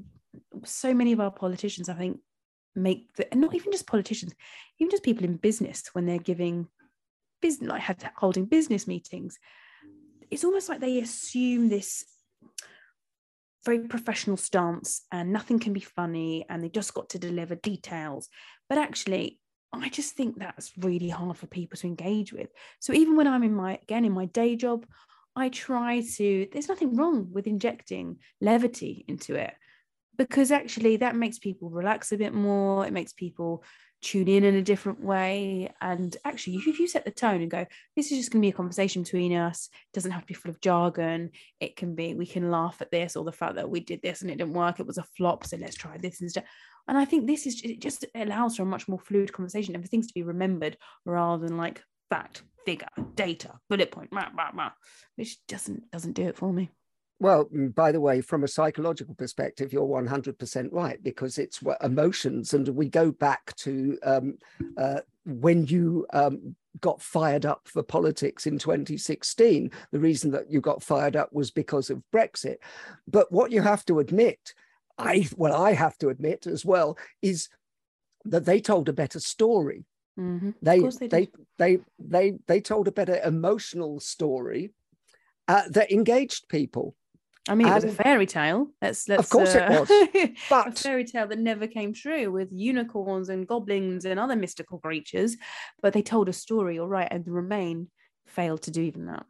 [0.63, 2.20] so many of our politicians, I think,
[2.76, 4.34] make the, and not even just politicians,
[4.80, 6.67] even just people in business when they're giving
[7.41, 7.84] business like
[8.15, 9.38] holding business meetings,
[10.30, 12.06] it's almost like they assume this
[13.65, 18.28] very professional stance and nothing can be funny and they just got to deliver details.
[18.70, 19.39] But actually,
[19.74, 22.50] I just think that's really hard for people to engage with.
[22.80, 24.86] So even when I'm in my again in my day job,
[25.36, 29.54] I try to there's nothing wrong with injecting levity into it
[30.17, 32.86] because actually that makes people relax a bit more.
[32.86, 33.63] It makes people
[34.02, 35.72] tune in in a different way.
[35.80, 37.65] And actually, if you set the tone and go,
[37.96, 40.34] this is just going to be a conversation between us, it doesn't have to be
[40.34, 41.32] full of jargon.
[41.60, 44.22] It can be, we can laugh at this or the fact that we did this
[44.22, 44.80] and it didn't work.
[44.80, 45.46] It was a flop.
[45.46, 46.46] So let's try this instead.
[46.88, 49.84] And I think this is it just allows for a much more fluid conversation and
[49.84, 54.52] for things to be remembered rather than like fact, figure, data, bullet point, rah, rah,
[54.54, 54.71] rah,
[55.15, 56.69] which doesn't doesn't do it for me.
[57.19, 62.56] Well, mm, by the way, from a psychological perspective, you're 100% right because it's emotions.
[62.56, 64.38] And we go back to um,
[64.76, 69.69] uh, when you um, got fired up for politics in 2016.
[69.91, 72.58] The reason that you got fired up was because of Brexit.
[73.08, 74.56] But what you have to admit,
[74.97, 77.50] I well, I have to admit as well, is
[78.26, 79.86] that they told a better story.
[80.19, 80.52] Mm-hmm.
[80.62, 84.74] They, they, they, they, they, they told a better emotional story
[85.47, 86.95] uh, that engaged people.
[87.50, 88.67] I mean, it was a fairy tale.
[88.82, 92.32] Let's, let's of course uh, it was, but a fairy tale that never came true
[92.32, 95.38] with unicorns and goblins and other mystical creatures.
[95.82, 97.88] But they told a story, all right, and the Remain
[98.28, 99.26] failed to do even that.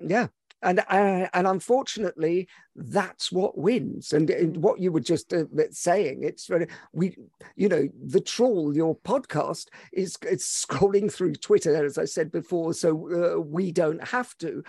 [0.00, 0.28] Yeah,
[0.62, 4.12] and uh, and unfortunately, that's what wins.
[4.12, 7.16] And, and what you were just uh, saying, it's very we,
[7.56, 8.74] you know, the trawl.
[8.74, 14.06] Your podcast is it's scrolling through Twitter, as I said before, so uh, we don't
[14.08, 14.64] have to.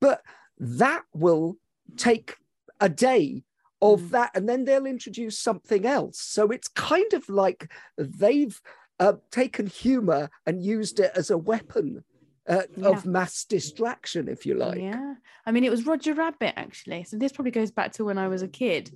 [0.00, 0.22] But
[0.58, 1.56] that will
[1.96, 2.36] take
[2.80, 3.44] a day
[3.82, 4.10] of mm.
[4.10, 8.60] that and then they'll introduce something else so it's kind of like they've
[8.98, 12.02] uh, taken humor and used it as a weapon
[12.48, 12.88] uh, yeah.
[12.88, 14.78] of mass distraction if you like.
[14.78, 15.14] Yeah.
[15.44, 17.04] I mean it was roger rabbit actually.
[17.04, 18.90] So this probably goes back to when i was a kid.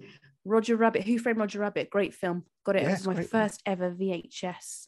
[0.45, 1.91] Roger rabbit who framed roger rabbit?
[1.91, 2.45] Great film.
[2.65, 4.87] Got it yes, it was my first ever vhs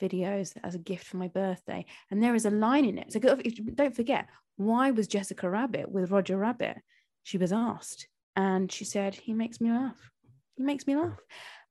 [0.00, 1.84] videos as a gift for my birthday.
[2.10, 3.12] And there is a line in it.
[3.12, 6.78] So don't forget why was jessica rabbit with roger rabbit?
[7.22, 10.10] She was asked, and she said, "He makes me laugh.
[10.56, 11.18] He makes me laugh."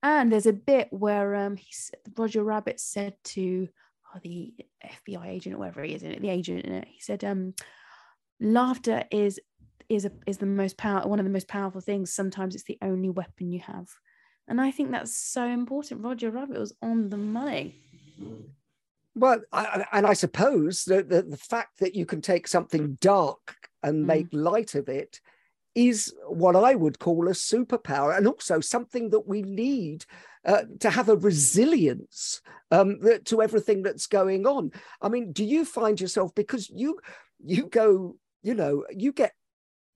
[0.04, 1.68] And there's a bit where um, he,
[2.16, 3.68] Roger Rabbit said to
[4.18, 4.54] oh, the
[4.84, 7.54] FBI agent or whatever he is in it, the agent in it, he said, um,
[8.40, 9.40] "Laughter is
[9.90, 12.12] is a, is the most power one of the most powerful things.
[12.12, 13.90] Sometimes it's the only weapon you have."
[14.48, 16.04] And I think that's so important.
[16.04, 17.76] Roger Rabbit was on the money.
[19.16, 23.56] Well, I, and I suppose that the, the, fact that you can take something dark
[23.82, 24.08] and mm.
[24.08, 25.20] make light of it
[25.78, 30.06] is what I would call a superpower, and also something that we need
[30.44, 34.72] uh, to have a resilience um, to everything that's going on.
[35.04, 37.00] I mean, do you find yourself because you
[37.44, 39.34] you go, you know, you get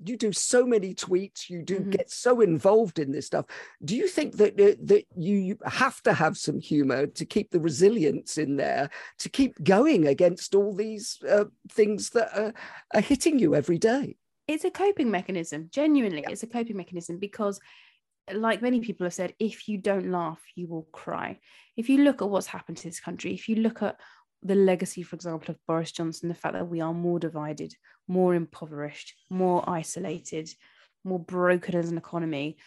[0.04, 1.92] you do so many tweets you do mm-hmm.
[1.92, 3.46] get so involved in this stuff
[3.86, 8.40] do you think that that you have to have some humor to keep the resilience
[8.40, 8.90] in there
[9.20, 12.52] to keep going against all these uh, things that are,
[12.96, 14.16] are hitting you every day
[14.52, 16.30] it's a coping mechanism genuinely yeah.
[16.30, 17.60] it's a coping mechanism because
[18.34, 21.40] like many people have said if you don't laugh you will cry
[21.76, 24.00] if you look at what's happened to this country if you look at
[24.44, 27.74] the legacy for example of boris johnson the fact that we are more divided
[28.08, 30.50] more impoverished more isolated
[31.04, 32.58] more broken as an economy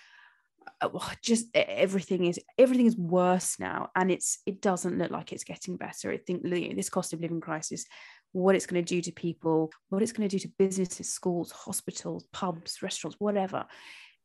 [0.80, 0.88] uh,
[1.22, 5.76] just everything is everything is worse now and it's it doesn't look like it's getting
[5.76, 7.86] better i think this cost of living crisis
[8.34, 11.52] what it's going to do to people, what it's going to do to businesses, schools,
[11.52, 13.64] hospitals, pubs, restaurants, whatever.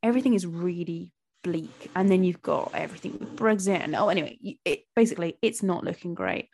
[0.01, 1.91] Everything is really bleak.
[1.95, 3.79] And then you've got everything with Brexit.
[3.79, 6.49] And oh, anyway, it, basically, it's not looking great.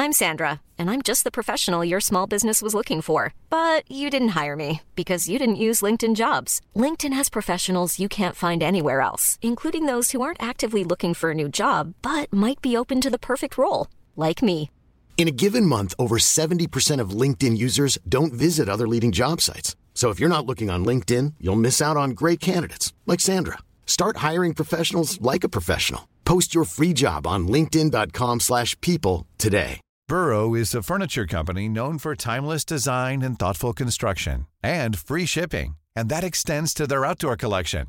[0.00, 3.34] I'm Sandra, and I'm just the professional your small business was looking for.
[3.50, 6.60] But you didn't hire me because you didn't use LinkedIn jobs.
[6.74, 11.30] LinkedIn has professionals you can't find anywhere else, including those who aren't actively looking for
[11.30, 13.88] a new job, but might be open to the perfect role
[14.18, 14.70] like me.
[15.16, 19.74] In a given month, over 70% of LinkedIn users don't visit other leading job sites.
[19.94, 23.58] So if you're not looking on LinkedIn, you'll miss out on great candidates like Sandra.
[23.84, 26.08] Start hiring professionals like a professional.
[26.24, 29.80] Post your free job on linkedin.com/people slash people today.
[30.08, 35.76] Burrow is a furniture company known for timeless design and thoughtful construction and free shipping,
[35.94, 37.88] and that extends to their outdoor collection.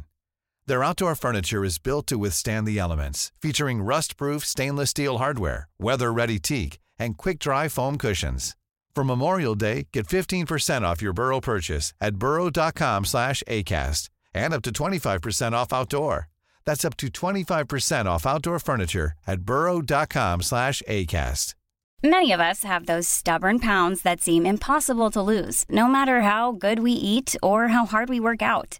[0.69, 6.37] Their outdoor furniture is built to withstand the elements, featuring rust-proof stainless steel hardware, weather-ready
[6.37, 8.55] teak, and quick-dry foam cushions.
[8.93, 14.61] For Memorial Day, get 15% off your Burrow purchase at burrow.com slash ACAST and up
[14.61, 16.27] to 25% off outdoor.
[16.65, 21.55] That's up to 25% off outdoor furniture at burrow.com slash ACAST.
[22.03, 26.51] Many of us have those stubborn pounds that seem impossible to lose, no matter how
[26.51, 28.79] good we eat or how hard we work out.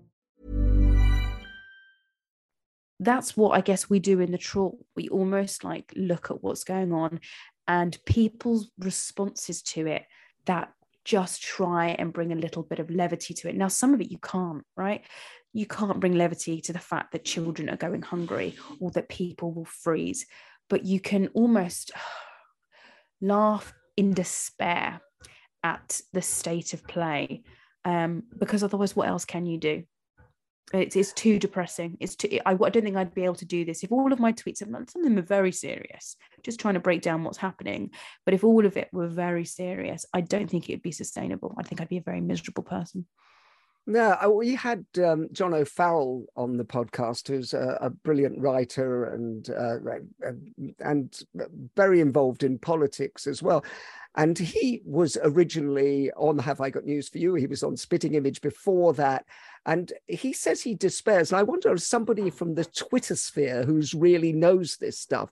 [3.01, 4.77] That's what I guess we do in the trawl.
[4.95, 7.19] We almost like look at what's going on
[7.67, 10.03] and people's responses to it
[10.45, 10.71] that
[11.03, 13.55] just try and bring a little bit of levity to it.
[13.55, 15.03] Now, some of it you can't, right?
[15.51, 19.51] You can't bring levity to the fact that children are going hungry or that people
[19.51, 20.27] will freeze,
[20.69, 21.91] but you can almost
[23.21, 25.01] laugh in despair
[25.63, 27.43] at the state of play
[27.83, 29.83] um, because otherwise, what else can you do?
[30.73, 31.97] It's, it's too depressing.
[31.99, 32.39] It's too.
[32.45, 34.57] I, I don't think I'd be able to do this if all of my tweets.
[34.57, 37.91] Some of them are very serious, just trying to break down what's happening.
[38.25, 41.55] But if all of it were very serious, I don't think it would be sustainable.
[41.57, 43.05] I think I'd be a very miserable person.
[43.87, 49.49] No, we had um, John O'Farrell on the podcast, who's a, a brilliant writer and
[49.49, 49.77] uh,
[50.79, 51.19] and
[51.75, 53.65] very involved in politics as well.
[54.15, 57.35] And he was originally on Have I Got News for You?
[57.35, 59.25] He was on Spitting Image before that.
[59.65, 61.31] And he says he despairs.
[61.31, 65.31] And I wonder if somebody from the Twitter sphere who's really knows this stuff,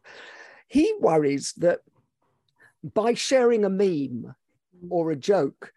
[0.68, 1.80] he worries that
[2.94, 4.88] by sharing a meme mm.
[4.90, 5.74] or a joke,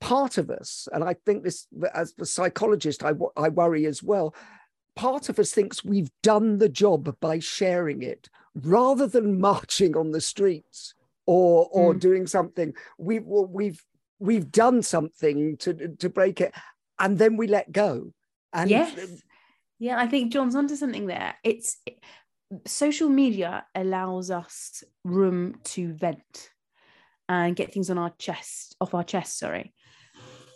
[0.00, 4.34] part of us, and I think this as a psychologist, I, I worry as well,
[4.96, 10.10] part of us thinks we've done the job by sharing it rather than marching on
[10.10, 10.94] the streets
[11.26, 12.00] or or mm.
[12.00, 12.74] doing something.
[12.98, 13.82] We we've
[14.18, 16.54] we've done something to to break it
[16.98, 18.12] and then we let go.
[18.52, 18.94] And yes.
[19.78, 21.34] Yeah i think john's onto something there.
[21.42, 21.78] It's
[22.66, 26.50] social media allows us room to vent
[27.28, 29.74] and get things on our chest off our chest sorry.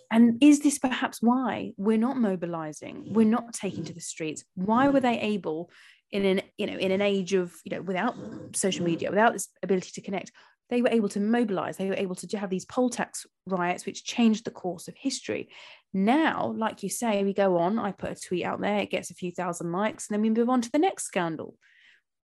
[0.08, 4.44] And is this perhaps why we're not mobilizing we're not taking to the streets?
[4.54, 5.70] Why were they able
[6.12, 8.14] in an you know in an age of you know without
[8.54, 10.30] social media without this ability to connect
[10.68, 14.04] they were able to mobilize, they were able to have these poll tax riots, which
[14.04, 15.48] changed the course of history.
[15.94, 19.10] Now, like you say, we go on, I put a tweet out there, it gets
[19.10, 21.56] a few thousand likes, and then we move on to the next scandal.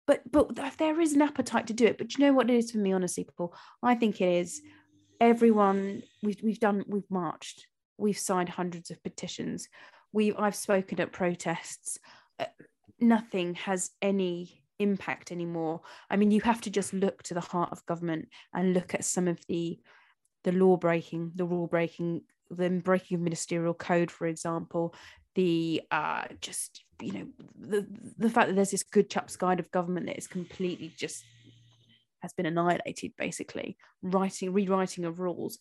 [0.06, 1.98] But but there is an appetite to do it.
[1.98, 3.56] But you know what it is for me, honestly, people?
[3.82, 4.62] I think it is
[5.22, 7.68] everyone we've we've done, we've marched,
[7.98, 9.70] we've signed hundreds of petitions,
[10.12, 12.00] we I've spoken at protests.
[12.40, 12.46] Uh,
[13.00, 15.82] nothing has any impact anymore.
[16.10, 19.06] I mean, you have to just look to the heart of government and look at
[19.06, 19.80] some of the
[20.44, 24.94] the law breaking, the rule breaking, the breaking of ministerial code, for example,
[25.36, 27.28] the uh, just you know
[27.60, 31.24] the the fact that there's this good chap's guide of government that is completely just
[32.22, 35.58] has been annihilated, basically writing rewriting of rules.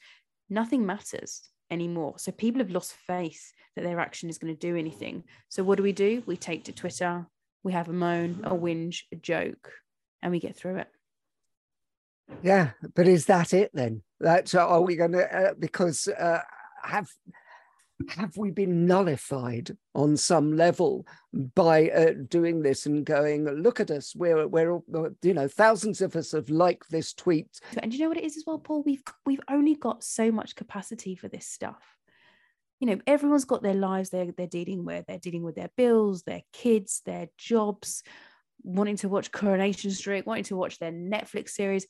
[0.50, 2.14] Nothing matters anymore.
[2.18, 5.24] So people have lost faith that their action is going to do anything.
[5.48, 6.22] So what do we do?
[6.26, 7.26] We take to Twitter,
[7.62, 9.72] we have a moan, a whinge, a joke,
[10.22, 10.88] and we get through it.
[12.42, 14.02] Yeah, but is that it then?
[14.20, 16.40] That's are we going to uh, because uh,
[16.82, 17.08] have
[18.08, 21.06] have we been nullified on some level
[21.54, 24.80] by uh, doing this and going look at us we're we're
[25.22, 28.36] you know thousands of us have liked this tweet and you know what it is
[28.36, 31.91] as well paul we've we've only got so much capacity for this stuff
[32.82, 36.24] you know everyone's got their lives they're, they're dealing with they're dealing with their bills
[36.24, 38.02] their kids their jobs
[38.64, 41.86] wanting to watch Coronation Street, wanting to watch their Netflix series.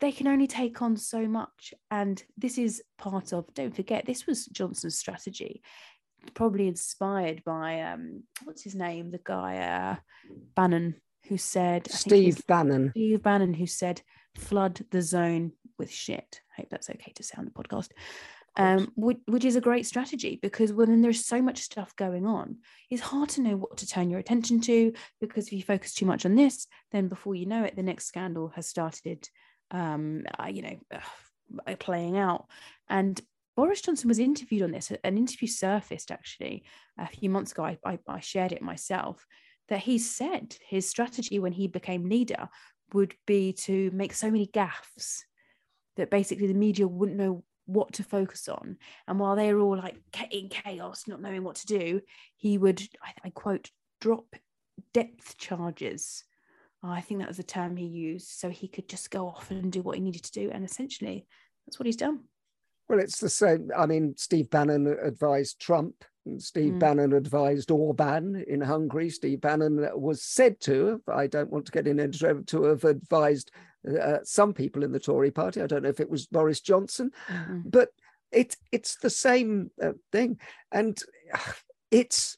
[0.00, 1.74] They can only take on so much.
[1.90, 5.62] And this is part of, don't forget, this was Johnson's strategy,
[6.34, 9.10] probably inspired by, um, what's his name?
[9.10, 9.96] The guy, uh,
[10.56, 10.96] Bannon,
[11.28, 12.90] who said, Steve Bannon.
[12.90, 14.02] Steve Bannon, who said,
[14.36, 16.40] flood the zone with shit.
[16.56, 17.88] I hope that's okay to say on the podcast.
[18.56, 22.58] Um, which, which is a great strategy because when there's so much stuff going on,
[22.88, 26.06] it's hard to know what to turn your attention to because if you focus too
[26.06, 29.28] much on this, then before you know it, the next scandal has started,
[29.72, 30.78] um, uh, you know,
[31.66, 32.46] uh, playing out.
[32.88, 33.20] And
[33.56, 34.92] Boris Johnson was interviewed on this.
[35.02, 36.64] An interview surfaced actually
[36.98, 37.64] a few months ago.
[37.64, 39.26] I, I, I shared it myself
[39.68, 42.48] that he said his strategy when he became leader
[42.92, 45.20] would be to make so many gaffes
[45.96, 48.76] that basically the media wouldn't know what to focus on.
[49.08, 49.96] And while they were all like
[50.30, 52.00] in chaos, not knowing what to do,
[52.36, 54.36] he would, I, I quote, drop
[54.92, 56.24] depth charges.
[56.82, 58.28] Oh, I think that was the term he used.
[58.28, 60.50] So he could just go off and do what he needed to do.
[60.52, 61.26] And essentially,
[61.66, 62.20] that's what he's done.
[62.88, 63.70] Well, it's the same.
[63.76, 66.04] I mean, Steve Bannon advised Trump.
[66.38, 66.78] Steve Mm.
[66.78, 69.10] Bannon advised Orban in Hungary.
[69.10, 72.84] Steve Bannon was said to, I don't want to get in into it, to have
[72.84, 73.50] advised
[74.00, 75.60] uh, some people in the Tory party.
[75.60, 77.62] I don't know if it was Boris Johnson, Mm.
[77.66, 77.90] but
[78.32, 80.38] it's it's the same uh, thing,
[80.72, 80.98] and
[81.32, 81.38] uh,
[81.90, 82.36] it's.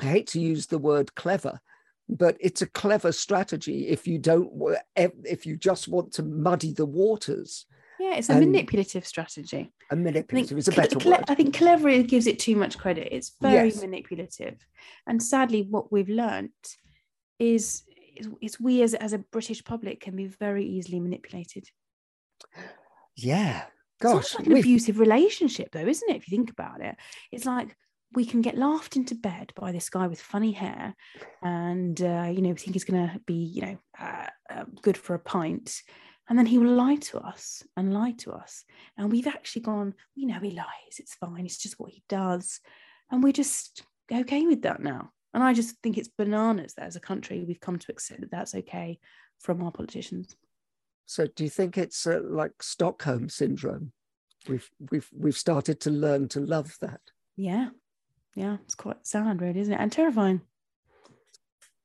[0.00, 1.60] I hate to use the word clever,
[2.08, 4.50] but it's a clever strategy if you don't
[4.94, 7.66] if you just want to muddy the waters.
[7.98, 9.72] Yeah, it's a manipulative strategy.
[9.90, 11.24] A I think, manipulative is a better cle- word.
[11.28, 13.08] I think clever gives it too much credit.
[13.10, 13.80] It's very Yes.
[13.80, 14.56] manipulative.
[15.06, 16.52] And sadly, what we've learnt
[17.38, 17.82] is,
[18.16, 21.68] is, is we as, as a British public can be very easily manipulated.
[23.16, 23.64] Yeah.
[24.00, 26.16] It's almost like an we've- abusive relationship, though, isn't it?
[26.16, 26.96] If you think about it,
[27.32, 27.74] it's like
[28.14, 30.94] we can get laughed into bed by this guy with funny hair,
[31.42, 34.96] and uh, you know, we think he's going to be, you know, uh, uh, good
[34.96, 35.82] for a pint,
[36.28, 38.64] and then he will lie to us and lie to us,
[38.96, 42.60] and we've actually gone, we know he lies, it's fine, it's just what he does,
[43.10, 45.10] and we're just okay with that now.
[45.34, 48.30] And I just think it's bananas that as a country we've come to accept that
[48.30, 48.98] that's okay
[49.38, 50.34] from our politicians.
[51.04, 53.92] So, do you think it's uh, like Stockholm syndrome?
[54.48, 57.00] We've we've we've started to learn to love that.
[57.36, 57.68] Yeah.
[58.34, 58.56] Yeah.
[58.64, 59.80] It's quite sad, really, isn't it?
[59.80, 60.40] And terrifying.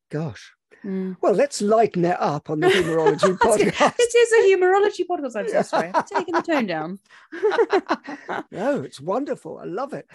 [0.10, 0.54] Gosh.
[0.84, 1.17] Mm.
[1.21, 3.95] Well, let's lighten it up on the Humourology podcast.
[3.97, 5.36] this is a humourology podcast.
[5.36, 5.91] I'm so sorry.
[5.93, 6.99] I'm taking the tone down.
[8.51, 9.59] no, it's wonderful.
[9.59, 10.07] I love it.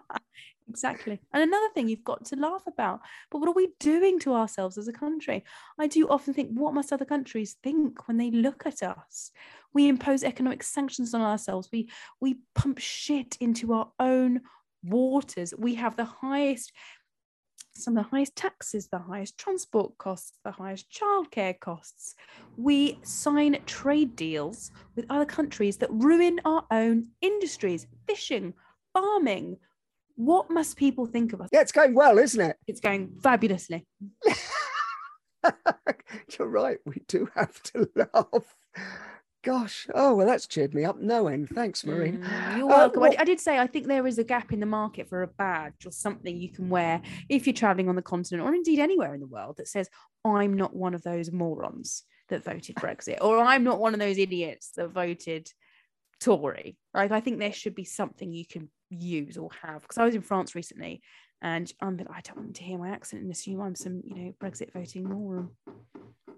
[0.68, 1.20] exactly.
[1.32, 3.00] And another thing you've got to laugh about.
[3.30, 5.44] But what are we doing to ourselves as a country?
[5.78, 9.32] I do often think, what must other countries think when they look at us?
[9.72, 11.70] We impose economic sanctions on ourselves.
[11.72, 11.88] We
[12.20, 14.42] we pump shit into our own
[14.84, 15.54] waters.
[15.56, 16.72] We have the highest
[17.74, 22.14] some of the highest taxes, the highest transport costs, the highest childcare costs.
[22.56, 28.54] We sign trade deals with other countries that ruin our own industries, fishing,
[28.92, 29.56] farming.
[30.16, 31.48] What must people think of us?
[31.52, 32.56] Yeah, it's going well, isn't it?
[32.66, 33.86] It's going fabulously.
[36.38, 36.78] You're right.
[36.84, 38.56] We do have to laugh.
[39.42, 39.88] Gosh.
[39.92, 41.48] Oh, well, that's cheered me up no end.
[41.48, 42.18] Thanks, Marina.
[42.18, 43.02] Mm, You're Uh, welcome.
[43.02, 45.22] I- what- I, did say I think there is a gap in the market for
[45.22, 48.78] a badge or something you can wear if you're traveling on the continent or indeed
[48.78, 49.88] anywhere in the world that says,
[50.24, 54.18] I'm not one of those morons that voted Brexit or I'm not one of those
[54.18, 55.50] idiots that voted
[56.20, 56.76] Tory.
[56.94, 57.10] Right.
[57.10, 59.82] I think there should be something you can use or have.
[59.82, 61.02] Because I was in France recently
[61.42, 64.14] and I'm I don't want them to hear my accent and assume I'm some, you
[64.14, 65.50] know, Brexit voting moron.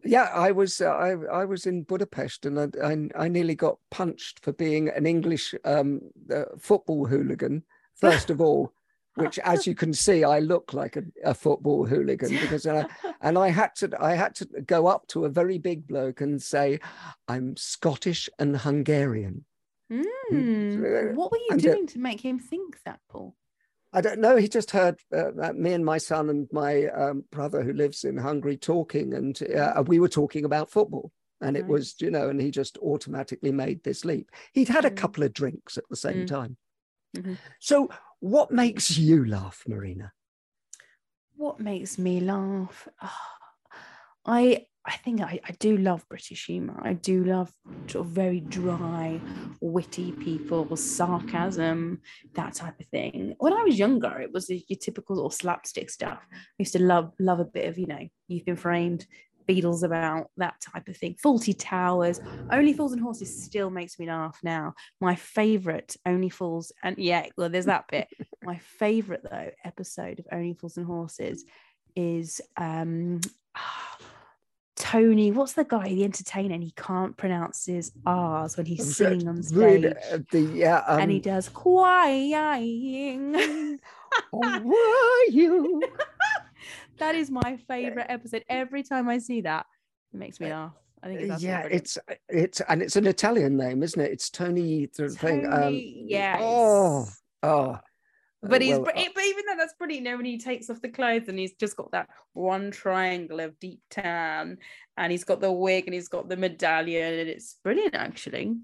[0.03, 3.79] Yeah, I was uh, I I was in Budapest and I, I I nearly got
[3.91, 6.01] punched for being an English um,
[6.35, 7.63] uh, football hooligan.
[7.95, 8.73] First of all,
[9.15, 12.87] which, as you can see, I look like a, a football hooligan because I,
[13.21, 16.43] and I had to I had to go up to a very big bloke and
[16.43, 16.81] say,
[17.29, 19.45] "I'm Scottish and Hungarian."
[19.91, 21.15] Hmm.
[21.15, 23.37] What were you And, uh, doing to make him think that, Paul?
[23.95, 24.37] I don't know.
[24.37, 28.17] He just heard uh, me and my son and my um, brother who lives in
[28.17, 31.13] Hungary talking, and uh, we were talking about football.
[31.41, 34.31] And it was, you know, and he just automatically made this leap.
[34.53, 34.97] He'd had a Mm.
[34.97, 36.27] couple of drinks at the same Mm.
[36.27, 36.57] time.
[37.17, 37.39] Mhm.
[37.61, 37.89] So,
[38.21, 40.13] what makes you laugh, Marina?
[41.37, 42.89] What makes me laugh?
[43.01, 43.39] Ah,
[44.25, 46.79] I I think I, I do love British humour.
[46.83, 47.51] I do love
[47.87, 49.19] sort of very dry,
[49.61, 52.03] witty people, sarcasm,
[52.35, 53.35] that type of thing.
[53.39, 56.27] When I was younger, it was the, your typical of slapstick stuff.
[56.33, 59.07] I used to love love a bit of, you know, you've been framed,
[59.47, 61.17] Beadle's About that type of thing.
[61.23, 62.21] Fawlty Towers,
[62.51, 64.75] Only Fools and Horses still makes me laugh now.
[65.01, 68.09] My favourite Only Fools, and yeah, well, there's that bit.
[68.43, 71.45] My favourite though episode of Only Fools and Horses
[71.97, 73.21] is um
[74.85, 79.27] Tony, what's the guy, the entertainer, and he can't pronounce his R's when he's singing
[79.27, 79.87] on stage.
[79.87, 83.35] uh, the yeah, um, and he does crying.
[84.35, 85.83] oh, you?
[86.99, 88.45] that is my favorite episode.
[88.47, 89.65] Every time I see that,
[90.13, 90.75] it makes me laugh.
[91.03, 91.83] I think it's yeah, brilliant.
[91.83, 94.13] it's it's and it's an Italian name, isn't it?
[94.13, 94.91] It's Tony.
[94.95, 95.47] The thing.
[95.47, 96.41] Um, Tony, yes.
[96.43, 97.09] Oh,
[97.43, 97.79] oh.
[98.49, 100.81] But uh, he's well, but even though that's brilliant, you know, when he takes off
[100.81, 104.59] the clothes and he's just got that one triangle of deep tan
[104.97, 108.55] and he's got the wig and he's got the medallion and it's brilliant actually.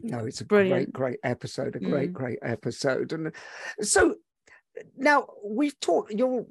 [0.00, 0.92] No, it's a Brilliant.
[0.92, 1.74] great, great episode.
[1.74, 2.12] A great, Mm.
[2.12, 3.12] great episode.
[3.12, 3.32] And
[3.80, 4.14] so
[4.96, 6.12] now we've talked.
[6.12, 6.46] You're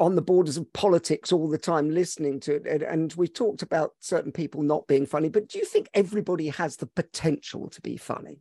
[0.00, 3.62] on the borders of politics all the time, listening to it, and, and we've talked
[3.62, 5.28] about certain people not being funny.
[5.28, 8.40] But do you think everybody has the potential to be funny?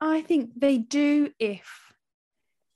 [0.00, 1.66] I think they do if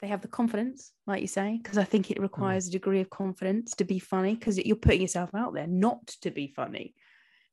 [0.00, 3.10] they have the confidence, like you say, because I think it requires a degree of
[3.10, 6.94] confidence to be funny because you're putting yourself out there not to be funny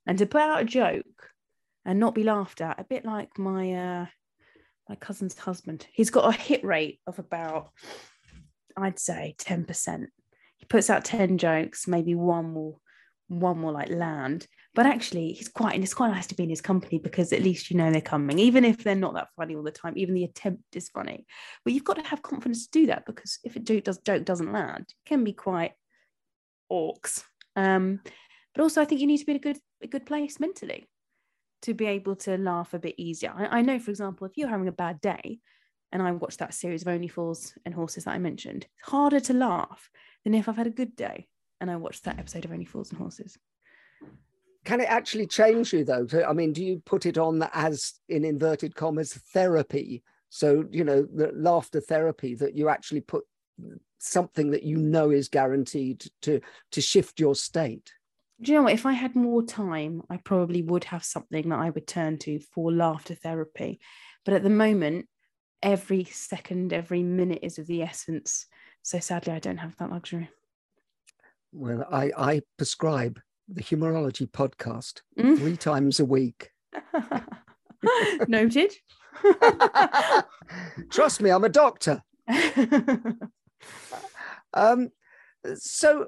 [0.05, 1.30] and to put out a joke
[1.86, 2.80] and not be laughed at.
[2.80, 4.05] A bit like my uh,
[4.88, 5.86] my cousin's husband.
[5.91, 7.72] He's got a hit rate of about,
[8.78, 10.09] I'd say, ten percent.
[10.55, 12.82] He puts out ten jokes, maybe one will
[13.28, 14.47] one will like land.
[14.76, 17.41] But actually, he's quite and it's quite nice to be in his company because at
[17.41, 19.93] least you know they're coming, even if they're not that funny all the time.
[19.95, 21.26] Even the attempt is funny,
[21.63, 24.24] but you've got to have confidence to do that because if a joke does joke
[24.24, 25.72] doesn't land, it can be quite
[26.72, 27.24] orcs.
[27.55, 28.01] Um,
[28.53, 30.88] but also, I think you need to be in a good a good place mentally
[31.63, 33.34] to be able to laugh a bit easier.
[33.36, 35.39] I, I know, for example, if you're having a bad day,
[35.91, 39.20] and I watched that series of Only Fools and Horses that I mentioned, it's harder
[39.22, 39.89] to laugh
[40.24, 41.28] than if I've had a good day
[41.59, 43.38] and I watched that episode of Only Fools and Horses.
[44.68, 46.05] Can it actually change you though?
[46.28, 50.03] I mean, do you put it on as in inverted commas therapy?
[50.28, 53.24] So you know, the laughter therapy that you actually put
[53.97, 56.41] something that you know is guaranteed to
[56.74, 57.93] to shift your state.
[58.41, 58.74] Do you know what?
[58.74, 62.41] If I had more time, I probably would have something that I would turn to
[62.41, 63.80] for laughter therapy.
[64.26, 65.07] But at the moment,
[65.63, 68.47] every second, every minute is of the essence.
[68.82, 70.30] So sadly, I don't have that luxury.
[71.53, 75.38] Well, I I prescribe the Humourology podcast Mm.
[75.38, 76.52] three times a week.
[78.28, 78.74] Noted.
[80.89, 82.04] Trust me, I'm a doctor.
[84.54, 84.89] Um,
[85.56, 86.08] so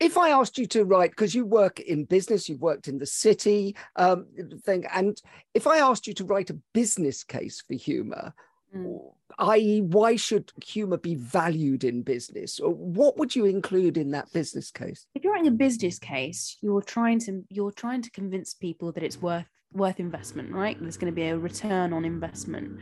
[0.00, 3.06] if I asked you to write, because you work in business, you've worked in the
[3.06, 4.26] city um,
[4.64, 5.20] thing, and
[5.54, 8.34] if I asked you to write a business case for humor,
[8.74, 9.14] Mm.
[9.38, 12.60] i.e., why should humor be valued in business?
[12.60, 15.06] Or what would you include in that business case?
[15.14, 19.02] if you're writing a business case, you're trying to you're trying to convince people that
[19.02, 20.76] it's worth worth investment, right?
[20.80, 22.78] There's going to be a return on investment.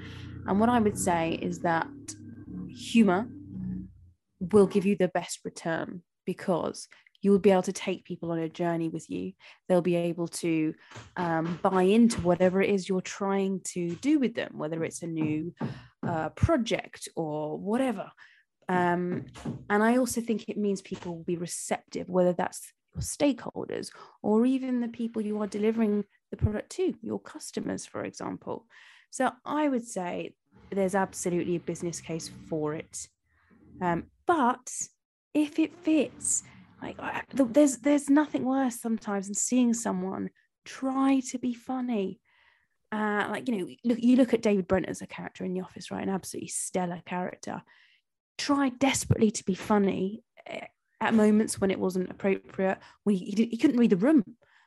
[0.47, 1.89] And what I would say is that
[2.69, 3.27] humor
[4.41, 6.89] will give you the best return because
[7.25, 9.33] you'll be able to take people on a journey with you.
[9.67, 10.75] They'll be able to
[11.17, 15.07] um, buy into whatever it is you're trying to do with them, whether it's a
[15.07, 15.55] new
[16.07, 18.11] uh, project or whatever.
[18.69, 19.25] Um,
[19.71, 23.91] and I also think it means people will be receptive, whether that's your stakeholders
[24.23, 28.67] or even the people you are delivering the product to, your customers, for example.
[29.11, 30.35] So I would say
[30.71, 33.09] there's absolutely a business case for it.
[33.81, 34.71] Um, but
[35.33, 36.43] if it fits,
[36.83, 36.97] like
[37.33, 40.31] there's there's nothing worse sometimes than seeing someone
[40.65, 42.21] try to be funny.
[42.93, 45.63] Uh, like you know, look you look at David Brent as a character in The
[45.63, 46.03] Office, right?
[46.03, 47.63] An absolutely stellar character.
[48.39, 50.67] Tried desperately to be funny eh,
[51.01, 52.79] at moments when it wasn't appropriate.
[53.05, 54.25] When he, he, he couldn't read the room.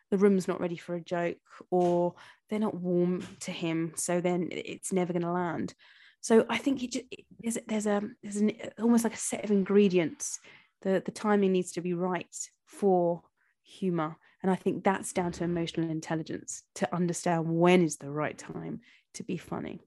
[0.09, 1.37] The room's not ready for a joke,
[1.69, 2.15] or
[2.49, 5.73] they're not warm to him, so then it's never going to land.
[6.21, 9.43] So I think it just, it, there's there's a there's an, almost like a set
[9.43, 10.39] of ingredients.
[10.87, 12.33] The the timing needs to be right
[12.65, 13.21] for
[13.61, 18.37] humor, and I think that's down to emotional intelligence to understand when is the right
[18.37, 18.79] time
[19.15, 19.81] to be funny.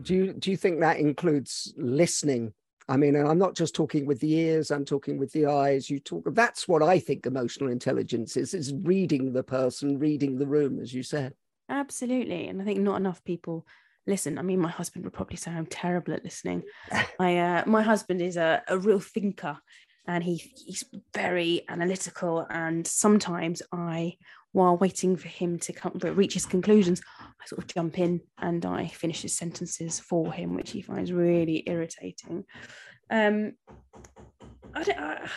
[0.00, 2.54] Do you do you think that includes listening?
[2.88, 5.90] I mean, and I'm not just talking with the ears, I'm talking with the eyes.
[5.90, 10.46] You talk that's what I think emotional intelligence is, is reading the person, reading the
[10.46, 11.34] room, as you said.
[11.68, 13.66] Absolutely, and I think not enough people
[14.06, 14.38] listen.
[14.38, 16.62] I mean, my husband would probably say I'm terrible at listening.
[17.20, 19.58] I uh, my husband is a, a real thinker,
[20.08, 20.82] and he he's
[21.14, 22.46] very analytical.
[22.50, 24.16] And sometimes I,
[24.52, 28.64] while waiting for him to come reach his conclusions, I sort of jump in and
[28.64, 32.44] I finish his sentences for him, which he finds really irritating.
[33.10, 33.52] Um,
[34.74, 34.98] I don't.
[34.98, 35.28] I,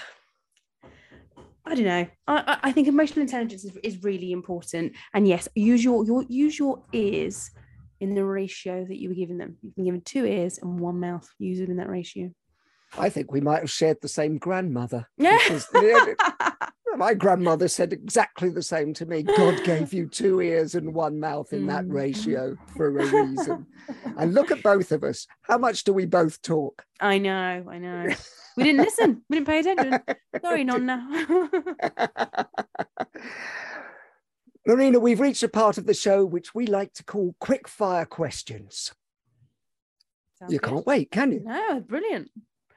[1.63, 2.07] I don't know.
[2.28, 4.93] I, I- think emotional intelligence is, is really important.
[5.13, 7.51] And yes, use your, your use your ears
[7.99, 9.57] in the ratio that you were given them.
[9.61, 11.30] You've been given two ears and one mouth.
[11.38, 12.32] Use them in that ratio.
[12.98, 15.08] I think we might have shared the same grandmother.
[15.18, 15.38] Yeah.
[15.48, 15.68] because
[16.98, 19.24] My grandmother said exactly the same to me.
[19.24, 21.94] God gave you two ears and one mouth in that Mm.
[21.94, 23.66] ratio for a reason.
[24.18, 25.26] and look at both of us.
[25.44, 26.84] How much do we both talk?
[27.00, 28.08] I know, I know.
[28.58, 29.24] We didn't listen.
[29.30, 30.02] We didn't pay attention.
[30.42, 31.08] Sorry, Nonna.
[34.68, 38.06] Marina, we've reached a part of the show which we like to call quick fire
[38.06, 38.92] questions.
[40.38, 40.70] Sounds you good.
[40.70, 41.42] can't wait, can you?
[41.44, 42.30] No, brilliant.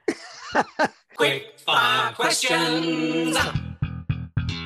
[1.15, 3.37] Quick fire questions.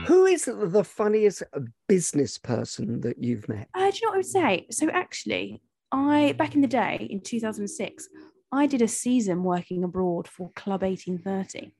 [0.07, 1.43] Who is the funniest
[1.87, 3.69] business person that you've met?
[3.75, 4.67] Uh, do you know what I would say?
[4.71, 5.61] So actually,
[5.91, 8.09] I back in the day in 2006,
[8.51, 11.71] I did a season working abroad for Club 1830.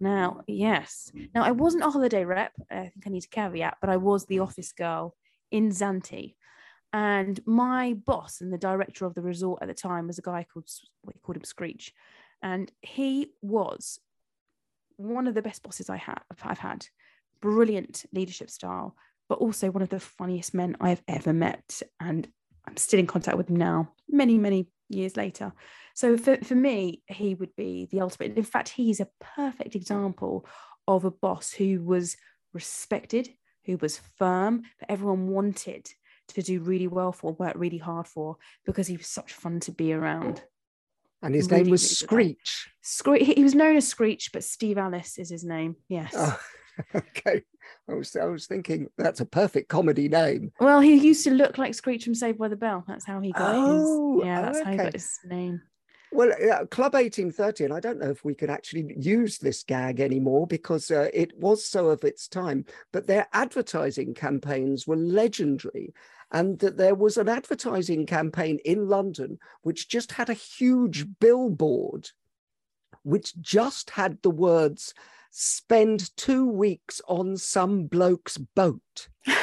[0.00, 1.10] Now, yes.
[1.34, 2.52] Now I wasn't a holiday rep.
[2.70, 5.14] I think I need to caveat, but I was the office girl
[5.50, 6.34] in Zante.
[6.92, 10.46] And my boss and the director of the resort at the time was a guy
[10.50, 10.68] called
[11.04, 11.92] we called him Screech,
[12.42, 13.98] and he was
[14.96, 16.86] one of the best bosses I have I've had.
[17.40, 18.96] Brilliant leadership style,
[19.28, 21.82] but also one of the funniest men I have ever met.
[22.00, 22.26] And
[22.66, 25.52] I'm still in contact with him now, many, many years later.
[25.94, 28.36] So for, for me, he would be the ultimate.
[28.36, 30.46] In fact, he's a perfect example
[30.88, 32.16] of a boss who was
[32.52, 33.28] respected,
[33.64, 35.90] who was firm, but everyone wanted
[36.28, 39.72] to do really well for, work really hard for, because he was such fun to
[39.72, 40.42] be around.
[41.22, 42.34] And his Really, name was really.
[42.34, 42.70] Screech.
[42.82, 45.76] Scree- he was known as Screech, but Steve Alice is his name.
[45.88, 46.12] Yes.
[46.16, 46.38] Oh,
[46.94, 47.42] okay.
[47.88, 50.52] I was, I was thinking that's a perfect comedy name.
[50.60, 52.84] Well, he used to look like Screech from Saved by the Bell.
[52.86, 54.26] That's how he got Oh, his.
[54.26, 55.62] Yeah, that's how he got his name.
[56.12, 59.98] Well, uh, Club 1830, and I don't know if we could actually use this gag
[60.00, 65.92] anymore because uh, it was so of its time, but their advertising campaigns were legendary.
[66.32, 72.10] And that there was an advertising campaign in London which just had a huge billboard,
[73.02, 74.92] which just had the words,
[75.30, 79.08] spend two weeks on some bloke's boat.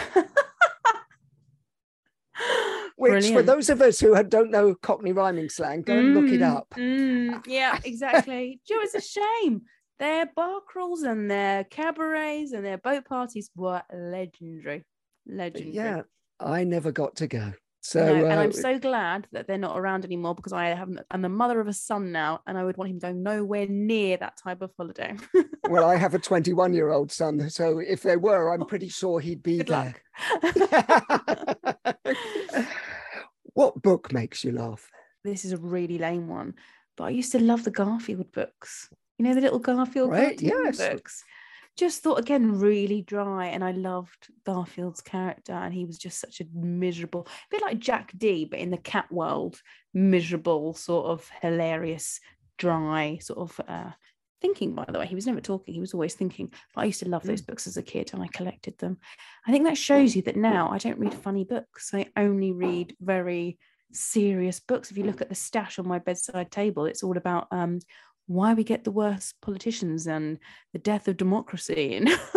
[2.95, 6.39] Which, for those of us who don't know Cockney rhyming slang, go and look it
[6.39, 6.69] Mm, up.
[6.77, 8.61] mm, yeah, exactly.
[8.69, 9.63] You it's a shame.
[9.99, 14.83] Their bar crawls and their cabarets and their boat parties were legendary.
[15.27, 15.73] Legendary.
[15.73, 16.01] Yeah,
[16.39, 17.53] I never got to go.
[17.85, 20.89] So, No, and uh, I'm so glad that they're not around anymore because I have
[21.11, 24.15] I'm the mother of a son now, and I would want him going nowhere near
[24.17, 25.17] that type of holiday.
[25.69, 27.49] well, I have a 21 year old son.
[27.49, 29.95] So, if they were, I'm pretty sure he'd be Good there.
[33.53, 34.89] what book makes you laugh?
[35.25, 36.53] this is a really lame one,
[36.97, 38.89] but I used to love the Garfield books.
[39.17, 40.77] You know the little Garfield Right, yes.
[40.77, 41.23] books.
[41.75, 46.39] Just thought again really dry, and I loved Garfield's character, and he was just such
[46.39, 49.59] a miserable, a bit like Jack Dee, but in the cat world,
[49.91, 52.19] miserable, sort of hilarious,
[52.59, 53.91] dry, sort of uh,
[54.39, 54.75] thinking.
[54.75, 56.53] By the way, he was never talking; he was always thinking.
[56.75, 58.99] But I used to love those books as a kid, and I collected them.
[59.47, 62.95] I think that shows you that now I don't read funny books; I only read
[63.01, 63.57] very
[63.91, 64.91] serious books.
[64.91, 67.79] If you look at the stash on my bedside table, it's all about um,
[68.27, 70.39] why we get the worst politicians and
[70.71, 72.09] the death of democracy and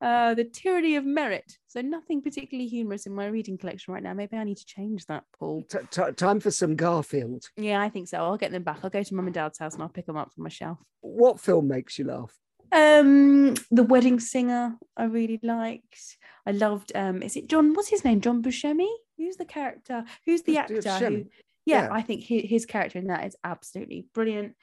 [0.00, 1.58] uh, the tyranny of merit.
[1.66, 4.14] So nothing particularly humorous in my reading collection right now.
[4.14, 5.64] Maybe I need to change that, Paul.
[5.68, 7.44] T- t- time for some Garfield.
[7.56, 8.18] Yeah, I think so.
[8.18, 8.78] I'll get them back.
[8.82, 10.78] I'll go to mum and dad's house and I'll pick them up from my shelf.
[11.00, 12.34] What film makes you laugh?
[12.70, 16.18] Um, The Wedding Singer, I really liked.
[16.46, 16.92] I loved.
[16.94, 17.74] Um, is it John?
[17.74, 18.20] What's his name?
[18.20, 18.88] John Buscemi.
[19.16, 20.04] Who's the character?
[20.26, 20.98] Who's the actor?
[20.98, 21.24] Who.
[21.68, 21.88] Yeah, Yeah.
[21.92, 24.54] I think his, his character in that is absolutely brilliant.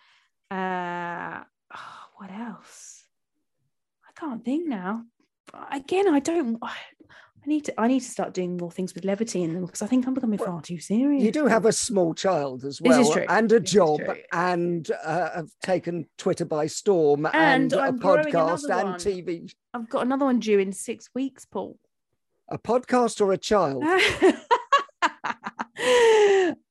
[0.51, 1.41] Uh,
[1.75, 3.03] oh, what else?
[4.07, 5.03] I can't think now.
[5.71, 6.57] Again, I don't.
[6.61, 6.73] I
[7.45, 7.79] need to.
[7.79, 10.13] I need to start doing more things with levity in them because I think I'm
[10.15, 11.23] becoming far too serious.
[11.23, 13.25] You do have a small child as This well, is true.
[13.29, 14.01] and a job,
[14.33, 18.99] and uh, have taken Twitter by storm, And and, a I'm podcast and one.
[18.99, 19.53] TV.
[19.73, 21.77] I've got another one due in six weeks, Paul.
[22.49, 23.83] A podcast or a child?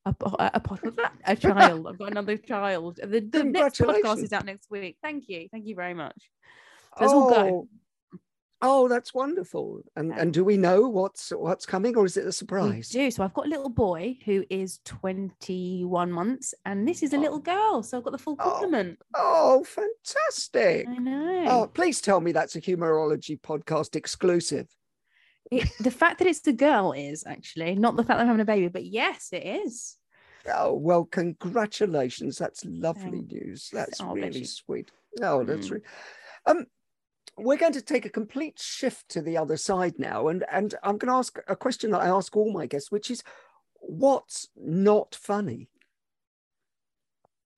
[0.07, 0.15] a,
[0.55, 1.87] a, pod- a child.
[1.89, 3.01] I've got another child.
[3.03, 4.97] The, the next podcast is out next week.
[5.03, 5.49] Thank you.
[5.51, 6.31] Thank you very much.
[6.99, 7.37] So it's all go.
[7.37, 7.69] oh,
[8.63, 9.81] oh, that's wonderful.
[9.97, 12.89] And and do we know what's what's coming, or is it a We surprise?
[12.89, 13.11] do.
[13.11, 17.39] So I've got a little boy who is 21 months, and this is a little
[17.39, 17.41] oh.
[17.41, 17.83] girl.
[17.83, 18.99] So I've got the full Oh, complement.
[19.15, 20.87] Oh, fantastic!
[20.89, 21.45] I know.
[21.49, 24.69] Oh, please tell me that's a humourology podcast exclusive.
[25.51, 28.41] It, the fact that it's the girl is actually not the fact that I'm having
[28.41, 29.97] a baby, but yes, it is.
[30.53, 32.39] Oh well, congratulations!
[32.39, 33.33] That's lovely Thanks.
[33.33, 33.71] news.
[33.73, 34.47] That's Oh, really you.
[34.47, 34.91] sweet.
[35.23, 35.71] Oh, that's Mm.
[35.73, 35.85] really.
[36.47, 36.67] Um,
[37.37, 40.99] we're going to take a complete shift to the other side now, and and I'm
[40.99, 43.23] going to ask a question that I ask all my guests, which is,
[43.81, 45.69] what's not funny?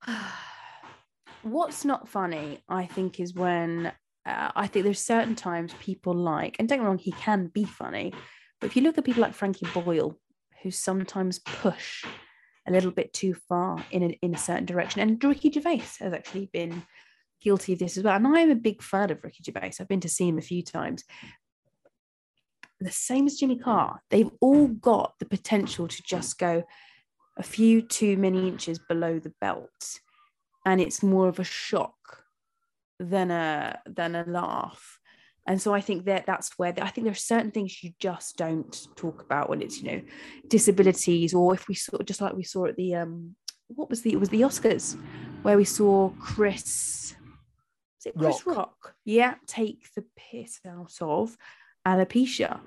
[1.42, 3.92] what's not funny, I think, is when
[4.26, 7.46] uh, I think there's certain times people like, and don't get me wrong, he can
[7.46, 8.12] be funny,
[8.60, 10.18] but if you look at people like Frankie Boyle,
[10.62, 12.04] who sometimes push
[12.66, 16.12] a little bit too far in a, in a certain direction, and Ricky Gervais has
[16.12, 16.82] actually been
[17.40, 18.16] guilty of this as well.
[18.16, 19.74] And I'm a big fan of Ricky Gervais.
[19.78, 21.04] I've been to see him a few times.
[22.80, 26.64] The same as Jimmy Carr, they've all got the potential to just go
[27.36, 30.00] a few too many inches below the belt
[30.64, 32.24] and it's more of a shock
[32.98, 34.98] than a than a laugh
[35.46, 38.36] and so i think that that's where i think there are certain things you just
[38.36, 40.02] don't talk about when it's you know
[40.48, 43.34] disabilities or if we saw just like we saw at the um
[43.68, 44.96] what was the it was the oscars
[45.42, 47.14] where we saw chris
[47.98, 48.94] was it chris rock, rock?
[49.04, 51.36] yeah take the piss out of
[51.86, 52.60] alopecia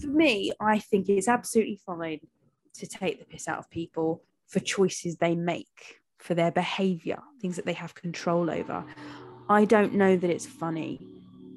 [0.00, 2.20] for me i think it's absolutely fine
[2.72, 7.56] to take the piss out of people for choices they make for their behavior, things
[7.56, 8.84] that they have control over.
[9.50, 11.00] I don't know that it's funny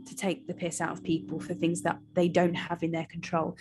[0.08, 3.06] to take the piss out of people for things that they don't have in their
[3.06, 3.56] control,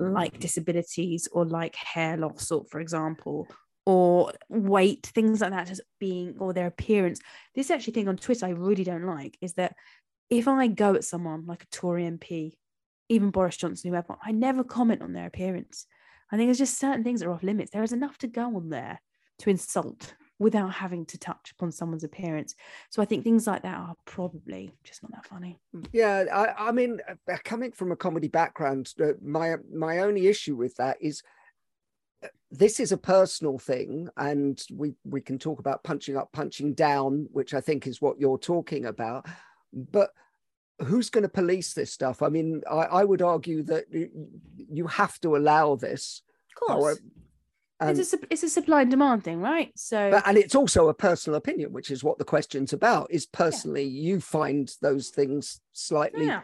[0.00, 3.46] like disabilities or like hair loss, or for example,
[3.86, 7.20] or weight, things like that, as being or their appearance.
[7.54, 9.76] This actually thing on Twitter I really don't like is that
[10.28, 12.54] if I go at someone like a Tory MP,
[13.08, 15.86] even Boris Johnson, whoever, I never comment on their appearance.
[16.32, 17.70] I think there's just certain things that are off limits.
[17.70, 19.00] There is enough to go on there
[19.38, 22.56] to insult without having to touch upon someone's appearance.
[22.88, 25.60] So I think things like that are probably just not that funny.
[25.92, 30.56] Yeah, I, I mean, uh, coming from a comedy background, uh, my my only issue
[30.56, 31.22] with that is
[32.24, 36.74] uh, this is a personal thing, and we we can talk about punching up, punching
[36.74, 39.26] down, which I think is what you're talking about,
[39.72, 40.10] but.
[40.82, 42.22] Who's going to police this stuff?
[42.22, 46.22] I mean, I, I would argue that you have to allow this.
[46.56, 46.98] Of course.
[47.80, 49.72] And, it's a it's a supply and demand thing, right?
[49.74, 53.10] So, but, and it's also a personal opinion, which is what the question's about.
[53.10, 54.12] Is personally yeah.
[54.12, 56.42] you find those things slightly yeah.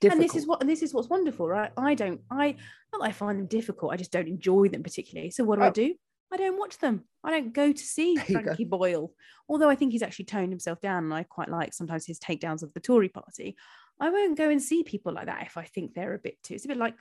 [0.00, 0.22] difficult.
[0.22, 1.70] And this is what and this is what's wonderful, right?
[1.76, 2.56] I don't, I
[2.92, 3.92] not I find them difficult.
[3.92, 5.30] I just don't enjoy them particularly.
[5.30, 5.66] So what do oh.
[5.66, 5.94] I do?
[6.32, 7.04] I don't watch them.
[7.22, 9.12] I don't go to see Frankie Boyle,
[9.48, 12.62] although I think he's actually toned himself down, and I quite like sometimes his takedowns
[12.62, 13.56] of the Tory Party.
[14.00, 16.54] I won't go and see people like that if I think they're a bit too.
[16.54, 16.94] It's a bit like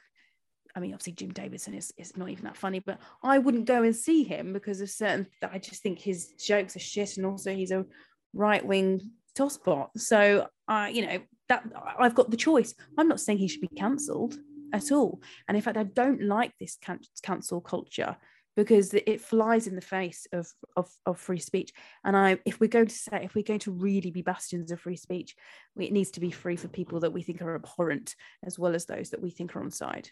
[0.75, 3.83] I mean, obviously Jim Davidson is, is not even that funny, but I wouldn't go
[3.83, 5.27] and see him because of certain.
[5.41, 7.85] That I just think his jokes are shit, and also he's a
[8.33, 9.01] right wing
[9.37, 9.89] tosspot.
[9.97, 11.19] So, uh, you know
[11.49, 11.63] that
[11.99, 12.73] I've got the choice.
[12.97, 14.35] I'm not saying he should be cancelled
[14.73, 18.17] at all, and in fact, I don't like this can- cancel culture
[18.55, 20.47] because it flies in the face of,
[20.77, 21.73] of, of free speech.
[22.03, 24.79] And I, if we're going to say, if we're going to really be bastions of
[24.79, 25.35] free speech,
[25.79, 28.85] it needs to be free for people that we think are abhorrent, as well as
[28.85, 30.09] those that we think are on side.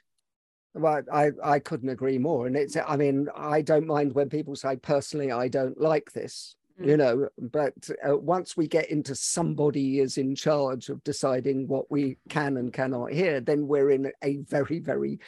[0.73, 2.47] Well, I, I couldn't agree more.
[2.47, 6.55] And it's, I mean, I don't mind when people say, personally, I don't like this,
[6.79, 6.87] mm.
[6.87, 7.73] you know, but
[8.07, 12.71] uh, once we get into somebody is in charge of deciding what we can and
[12.71, 15.19] cannot hear, then we're in a very, very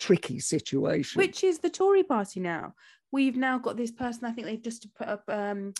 [0.00, 1.18] tricky situation.
[1.18, 2.74] Which is the Tory party now.
[3.10, 5.74] We've now got this person, I think they've just put up, um,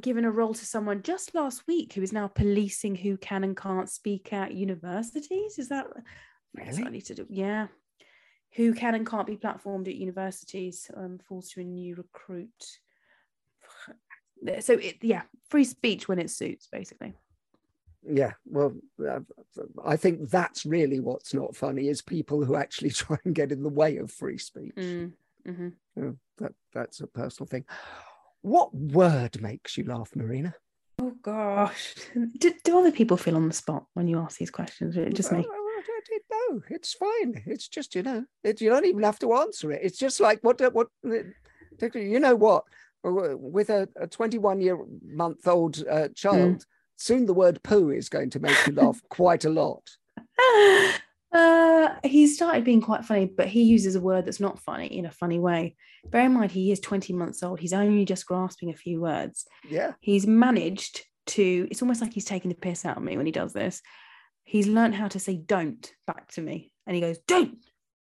[0.00, 3.56] given a role to someone just last week who is now policing who can and
[3.56, 5.58] can't speak at universities.
[5.58, 5.88] Is that
[6.54, 7.00] really?
[7.02, 7.26] to do?
[7.28, 7.66] Yeah,
[8.52, 12.78] who can and can't be platformed at universities um, falls to a new recruit.
[14.60, 17.14] So it, yeah, free speech when it suits, basically.
[18.02, 18.74] Yeah, well,
[19.06, 19.20] uh,
[19.84, 23.62] I think that's really what's not funny is people who actually try and get in
[23.62, 24.74] the way of free speech.
[24.76, 25.12] Mm,
[25.46, 26.10] mm-hmm.
[26.38, 27.64] that that's a personal thing.
[28.42, 30.54] What word makes you laugh, Marina?
[30.98, 31.94] Oh gosh,
[32.38, 34.96] do, do other people feel on the spot when you ask these questions?
[34.96, 35.46] It just make
[36.30, 37.42] no, it's fine.
[37.46, 39.80] It's just you know, it, you don't even have to answer it.
[39.82, 42.64] It's just like what what you know what
[43.02, 46.58] with a, a 21 year month old uh, child.
[46.58, 46.64] Mm.
[46.96, 49.88] Soon the word poo is going to make you laugh quite a lot.
[51.32, 55.06] Uh, he started being quite funny, but he uses a word that's not funny in
[55.06, 55.76] a funny way.
[56.06, 57.60] Bear in mind, he is 20 months old.
[57.60, 59.46] He's only just grasping a few words.
[59.68, 59.92] Yeah.
[60.00, 63.32] He's managed to, it's almost like he's taking the piss out of me when he
[63.32, 63.80] does this
[64.44, 66.72] he's learned how to say don't back to me.
[66.86, 67.58] And he goes, don't,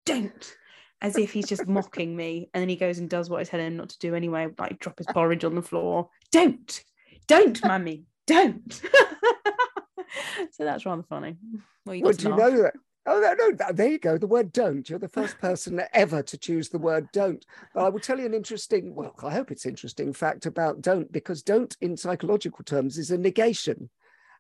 [0.06, 0.56] don't,
[1.02, 2.50] as if he's just mocking me.
[2.54, 4.80] And then he goes and does what I tell him not to do anyway, like
[4.80, 6.10] drop his porridge on the floor.
[6.32, 6.84] Don't,
[7.28, 8.74] don't, mummy, don't.
[10.52, 11.38] so that's rather funny.
[11.86, 12.74] Well, well do you know that?
[13.10, 14.18] Oh, no, no, there you go.
[14.18, 14.88] The word don't.
[14.90, 17.44] You're the first person ever to choose the word don't.
[17.74, 21.10] But I will tell you an interesting, well, I hope it's interesting fact about don't,
[21.10, 23.90] because don't in psychological terms is a negation.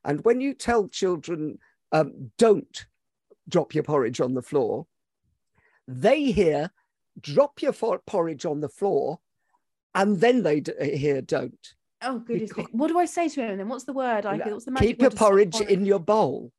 [0.04, 1.60] And when you tell children
[1.92, 2.86] um, don't
[3.50, 4.88] drop your porridge on the floor.
[5.88, 6.72] They hear
[7.20, 9.20] drop your porridge on the floor,
[9.96, 11.74] and then they d- hear don't.
[12.02, 12.54] Oh goodness!
[12.54, 13.70] can't- What do I say to him then?
[13.70, 14.26] What's the word?
[14.26, 15.70] I what's the magic Keep your porridge porridge?
[15.70, 16.52] in your bowl.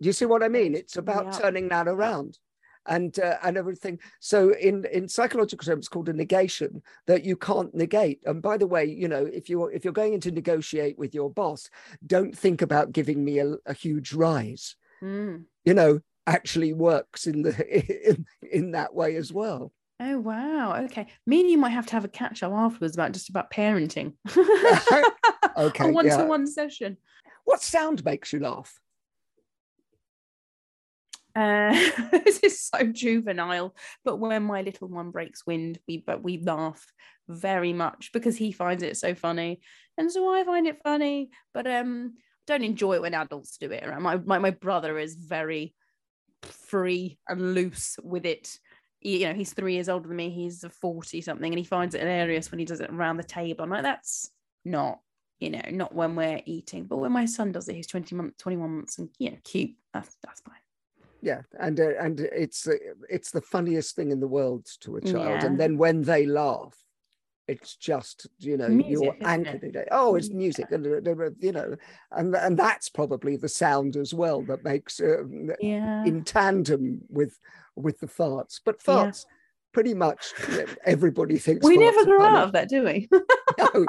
[0.00, 0.74] Do you see what I mean?
[0.74, 1.38] It's about Yeah.
[1.38, 2.38] turning that around.
[2.86, 3.98] And uh, and everything.
[4.20, 8.20] So in in psychological terms, it's called a negation that you can't negate.
[8.24, 11.14] And by the way, you know, if you're if you're going in to negotiate with
[11.14, 11.68] your boss,
[12.06, 14.76] don't think about giving me a, a huge rise.
[15.02, 15.44] Mm.
[15.64, 19.72] You know, actually works in the in, in that way as well.
[20.00, 20.76] Oh wow!
[20.84, 23.50] Okay, me and you might have to have a catch up afterwards about just about
[23.50, 24.14] parenting.
[25.56, 26.96] Okay, a one to one session.
[27.44, 28.78] What sound makes you laugh?
[31.38, 31.72] Uh,
[32.24, 33.72] this is so juvenile,
[34.04, 36.84] but when my little one breaks wind, we but we laugh
[37.28, 39.60] very much because he finds it so funny,
[39.96, 41.30] and so I find it funny.
[41.54, 42.14] But um,
[42.48, 43.86] don't enjoy it when adults do it.
[44.00, 45.74] My my, my brother is very
[46.42, 48.58] free and loose with it.
[48.98, 50.30] He- you know, he's three years older than me.
[50.30, 53.62] He's forty something, and he finds it hilarious when he does it around the table.
[53.62, 54.30] I'm like, that's
[54.64, 54.98] not.
[55.38, 58.42] You know, not when we're eating, but when my son does it, he's 20 months,
[58.42, 59.76] 21 months, and you know, cute.
[59.94, 60.56] That's that's fine.
[61.20, 62.74] Yeah and uh, and it's uh,
[63.08, 65.46] it's the funniest thing in the world to a child Yeah.
[65.46, 66.76] and then when they laugh
[67.48, 69.74] it's just you know Music, you're anchored it?
[69.74, 70.36] in it oh it's Yeah.
[70.36, 71.74] music and uh, uh, you know
[72.12, 76.04] and and that's probably the sound as well that makes um, Yeah.
[76.04, 77.38] in tandem with
[77.74, 79.06] with the farts but Yeah.
[79.06, 79.24] farts
[79.72, 80.34] pretty much
[80.84, 82.36] everybody thinks we never funny.
[82.38, 83.08] out of that, do we?
[83.58, 83.86] no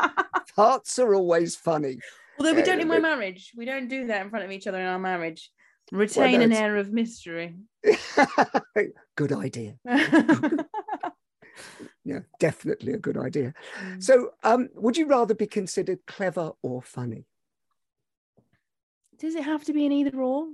[0.57, 1.97] farts are always funny
[2.38, 3.51] Although we Uh, don't in my marriage.
[3.57, 5.51] We don't do that in front of each other in our marriage.
[5.91, 7.55] Retain an it's- air of mystery.
[9.15, 9.75] good idea
[12.05, 14.01] yeah definitely a good idea Mm.
[14.03, 17.25] so um would you rather be considered clever or funny
[19.17, 20.47] Does it have to be an either or?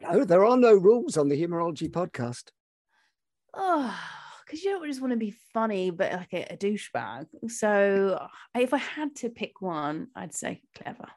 [0.00, 2.50] no there are no rules on the humourology podcast
[3.54, 3.94] Oh,
[4.46, 7.26] because you don't just want to be funny, but like a, a douchebag.
[7.48, 11.08] So if I had to pick one, I'd say clever.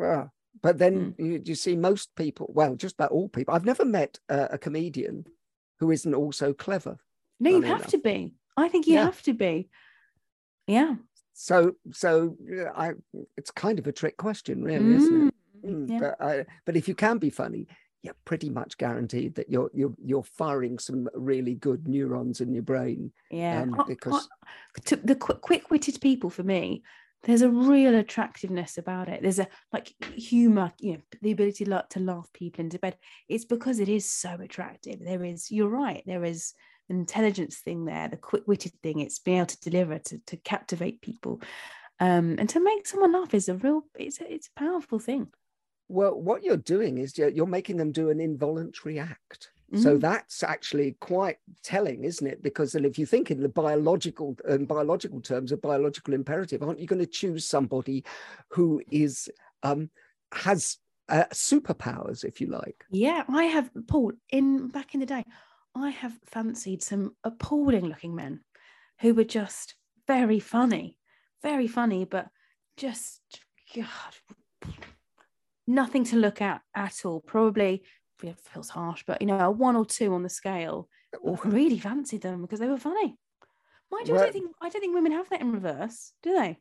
[0.00, 0.30] Ah,
[0.62, 1.24] but then Hmm.
[1.26, 4.58] you, you see most people well just about all people i've never met uh, a
[4.58, 5.24] comedian
[5.78, 6.96] who isn't also clever
[7.40, 7.90] No, you have enough.
[7.90, 8.34] to be.
[8.56, 9.04] I think you Yeah.
[9.04, 9.68] have to be.
[10.66, 10.94] Yeah.
[11.34, 12.36] so so
[12.74, 12.92] i
[13.36, 15.34] it's kind of a trick question really isn't it
[15.64, 15.98] Mm, Mm, yeah.
[16.00, 17.66] but I, but if you can be funny
[18.02, 22.62] you're pretty much guaranteed that you're you're you're firing some really good neurons in your
[22.62, 24.28] brain Yeah, um, I- I- because-
[24.88, 26.82] to the quick, quick-witted people for me,
[27.26, 29.20] there's a real attractiveness about it.
[29.20, 32.96] There's a like humor, you know, the ability to, to laugh people into bed.
[33.28, 35.00] It's because it is so attractive.
[35.00, 36.54] There is, you're right, there is
[36.88, 39.00] an intelligence thing there, the quick-witted thing.
[39.00, 41.42] It's being able to deliver to to captivate people,
[42.00, 43.82] um, and to make someone laugh is a real.
[43.98, 45.28] It's a, it's a powerful thing.
[45.88, 49.50] Well, what you're doing is you're making them do an involuntary act.
[49.74, 50.00] So Mm.
[50.00, 52.42] that's actually quite telling, isn't it?
[52.42, 56.78] Because then if you think in the biological um, biological terms, a biological imperative, aren't
[56.78, 58.04] you going to choose somebody
[58.50, 59.28] who is
[59.62, 59.90] um,
[60.32, 62.84] has uh, superpowers, if you like?
[62.90, 65.24] Yeah, I have Paul in back in the day.
[65.74, 68.40] I have fancied some appalling looking men
[69.00, 69.74] who were just
[70.06, 70.96] very funny,
[71.42, 72.28] very funny, but
[72.76, 73.20] just
[73.74, 73.86] God,
[75.66, 77.20] nothing to look at at all.
[77.20, 77.82] Probably
[78.18, 80.88] feels harsh, but you know, a one or two on the scale.
[81.24, 83.16] Oh, I really fancied them because they were funny.
[83.90, 86.58] Mind you, I don't think I don't think women have that in reverse, do they?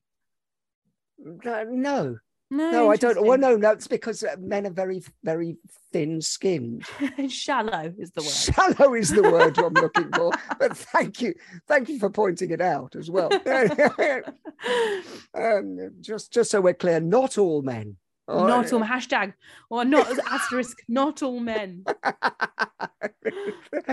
[1.18, 2.18] No,
[2.52, 3.26] No, no, I don't.
[3.26, 5.58] Well, no, no, it's because uh, men are very, very
[5.92, 6.84] thin-skinned.
[7.30, 8.30] Shallow is the word.
[8.30, 10.32] Shallow is the word I'm looking for.
[10.60, 11.34] But thank you,
[11.68, 13.32] thank you for pointing it out as well.
[15.34, 17.98] um, just, just so we're clear, not all men.
[18.28, 19.34] Not all hashtag
[19.70, 21.86] or not asterisk not all men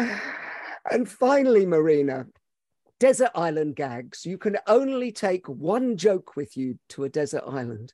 [0.90, 2.26] and finally, Marina,
[2.98, 4.24] desert island gags.
[4.24, 7.92] You can only take one joke with you to a desert island.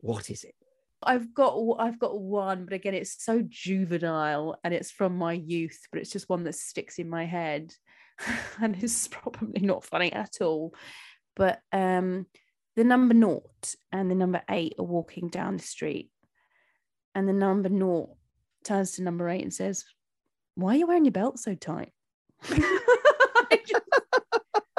[0.00, 0.54] What is it?
[1.02, 5.80] i've got i've got one but again it's so juvenile and it's from my youth
[5.90, 7.72] but it's just one that sticks in my head
[8.60, 10.74] and it's probably not funny at all
[11.36, 12.26] but um
[12.76, 16.10] the number naught and the number eight are walking down the street
[17.14, 18.10] and the number naught
[18.64, 19.84] turns to number eight and says
[20.54, 21.92] why are you wearing your belt so tight
[22.50, 23.82] I just-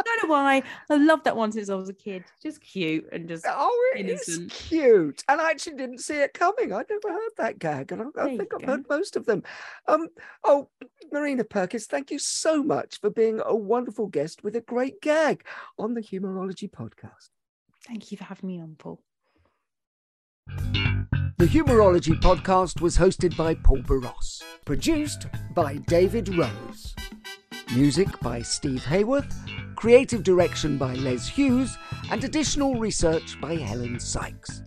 [0.03, 3.27] don't know why i loved that one since i was a kid just cute and
[3.29, 4.51] just Oh, it is Innocent.
[4.51, 5.23] cute.
[5.27, 6.73] And I actually didn't see it coming.
[6.73, 7.91] I never heard that gag.
[7.91, 8.67] And I, I think I've go.
[8.67, 9.43] heard most of them.
[9.87, 10.07] Um,
[10.43, 10.69] oh,
[11.11, 15.45] Marina Purkiss, thank you so much for being a wonderful guest with a great gag
[15.77, 17.29] on the Humourology podcast.
[17.91, 19.01] Thank you for having me on paul
[20.47, 26.95] The Humourology podcast was hosted by Paul Boross, produced by David Rose,
[27.75, 29.35] music by Steve Hayworth,
[29.75, 31.77] creative direction by Les Hughes,
[32.09, 34.61] and additional research by Helen Sykes.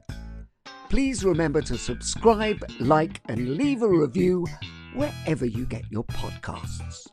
[0.91, 4.47] Please remember to subscribe, like, and leave a review
[4.95, 7.07] wherever you get your podcasts.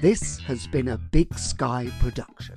[0.00, 2.56] This has been a Big Sky production.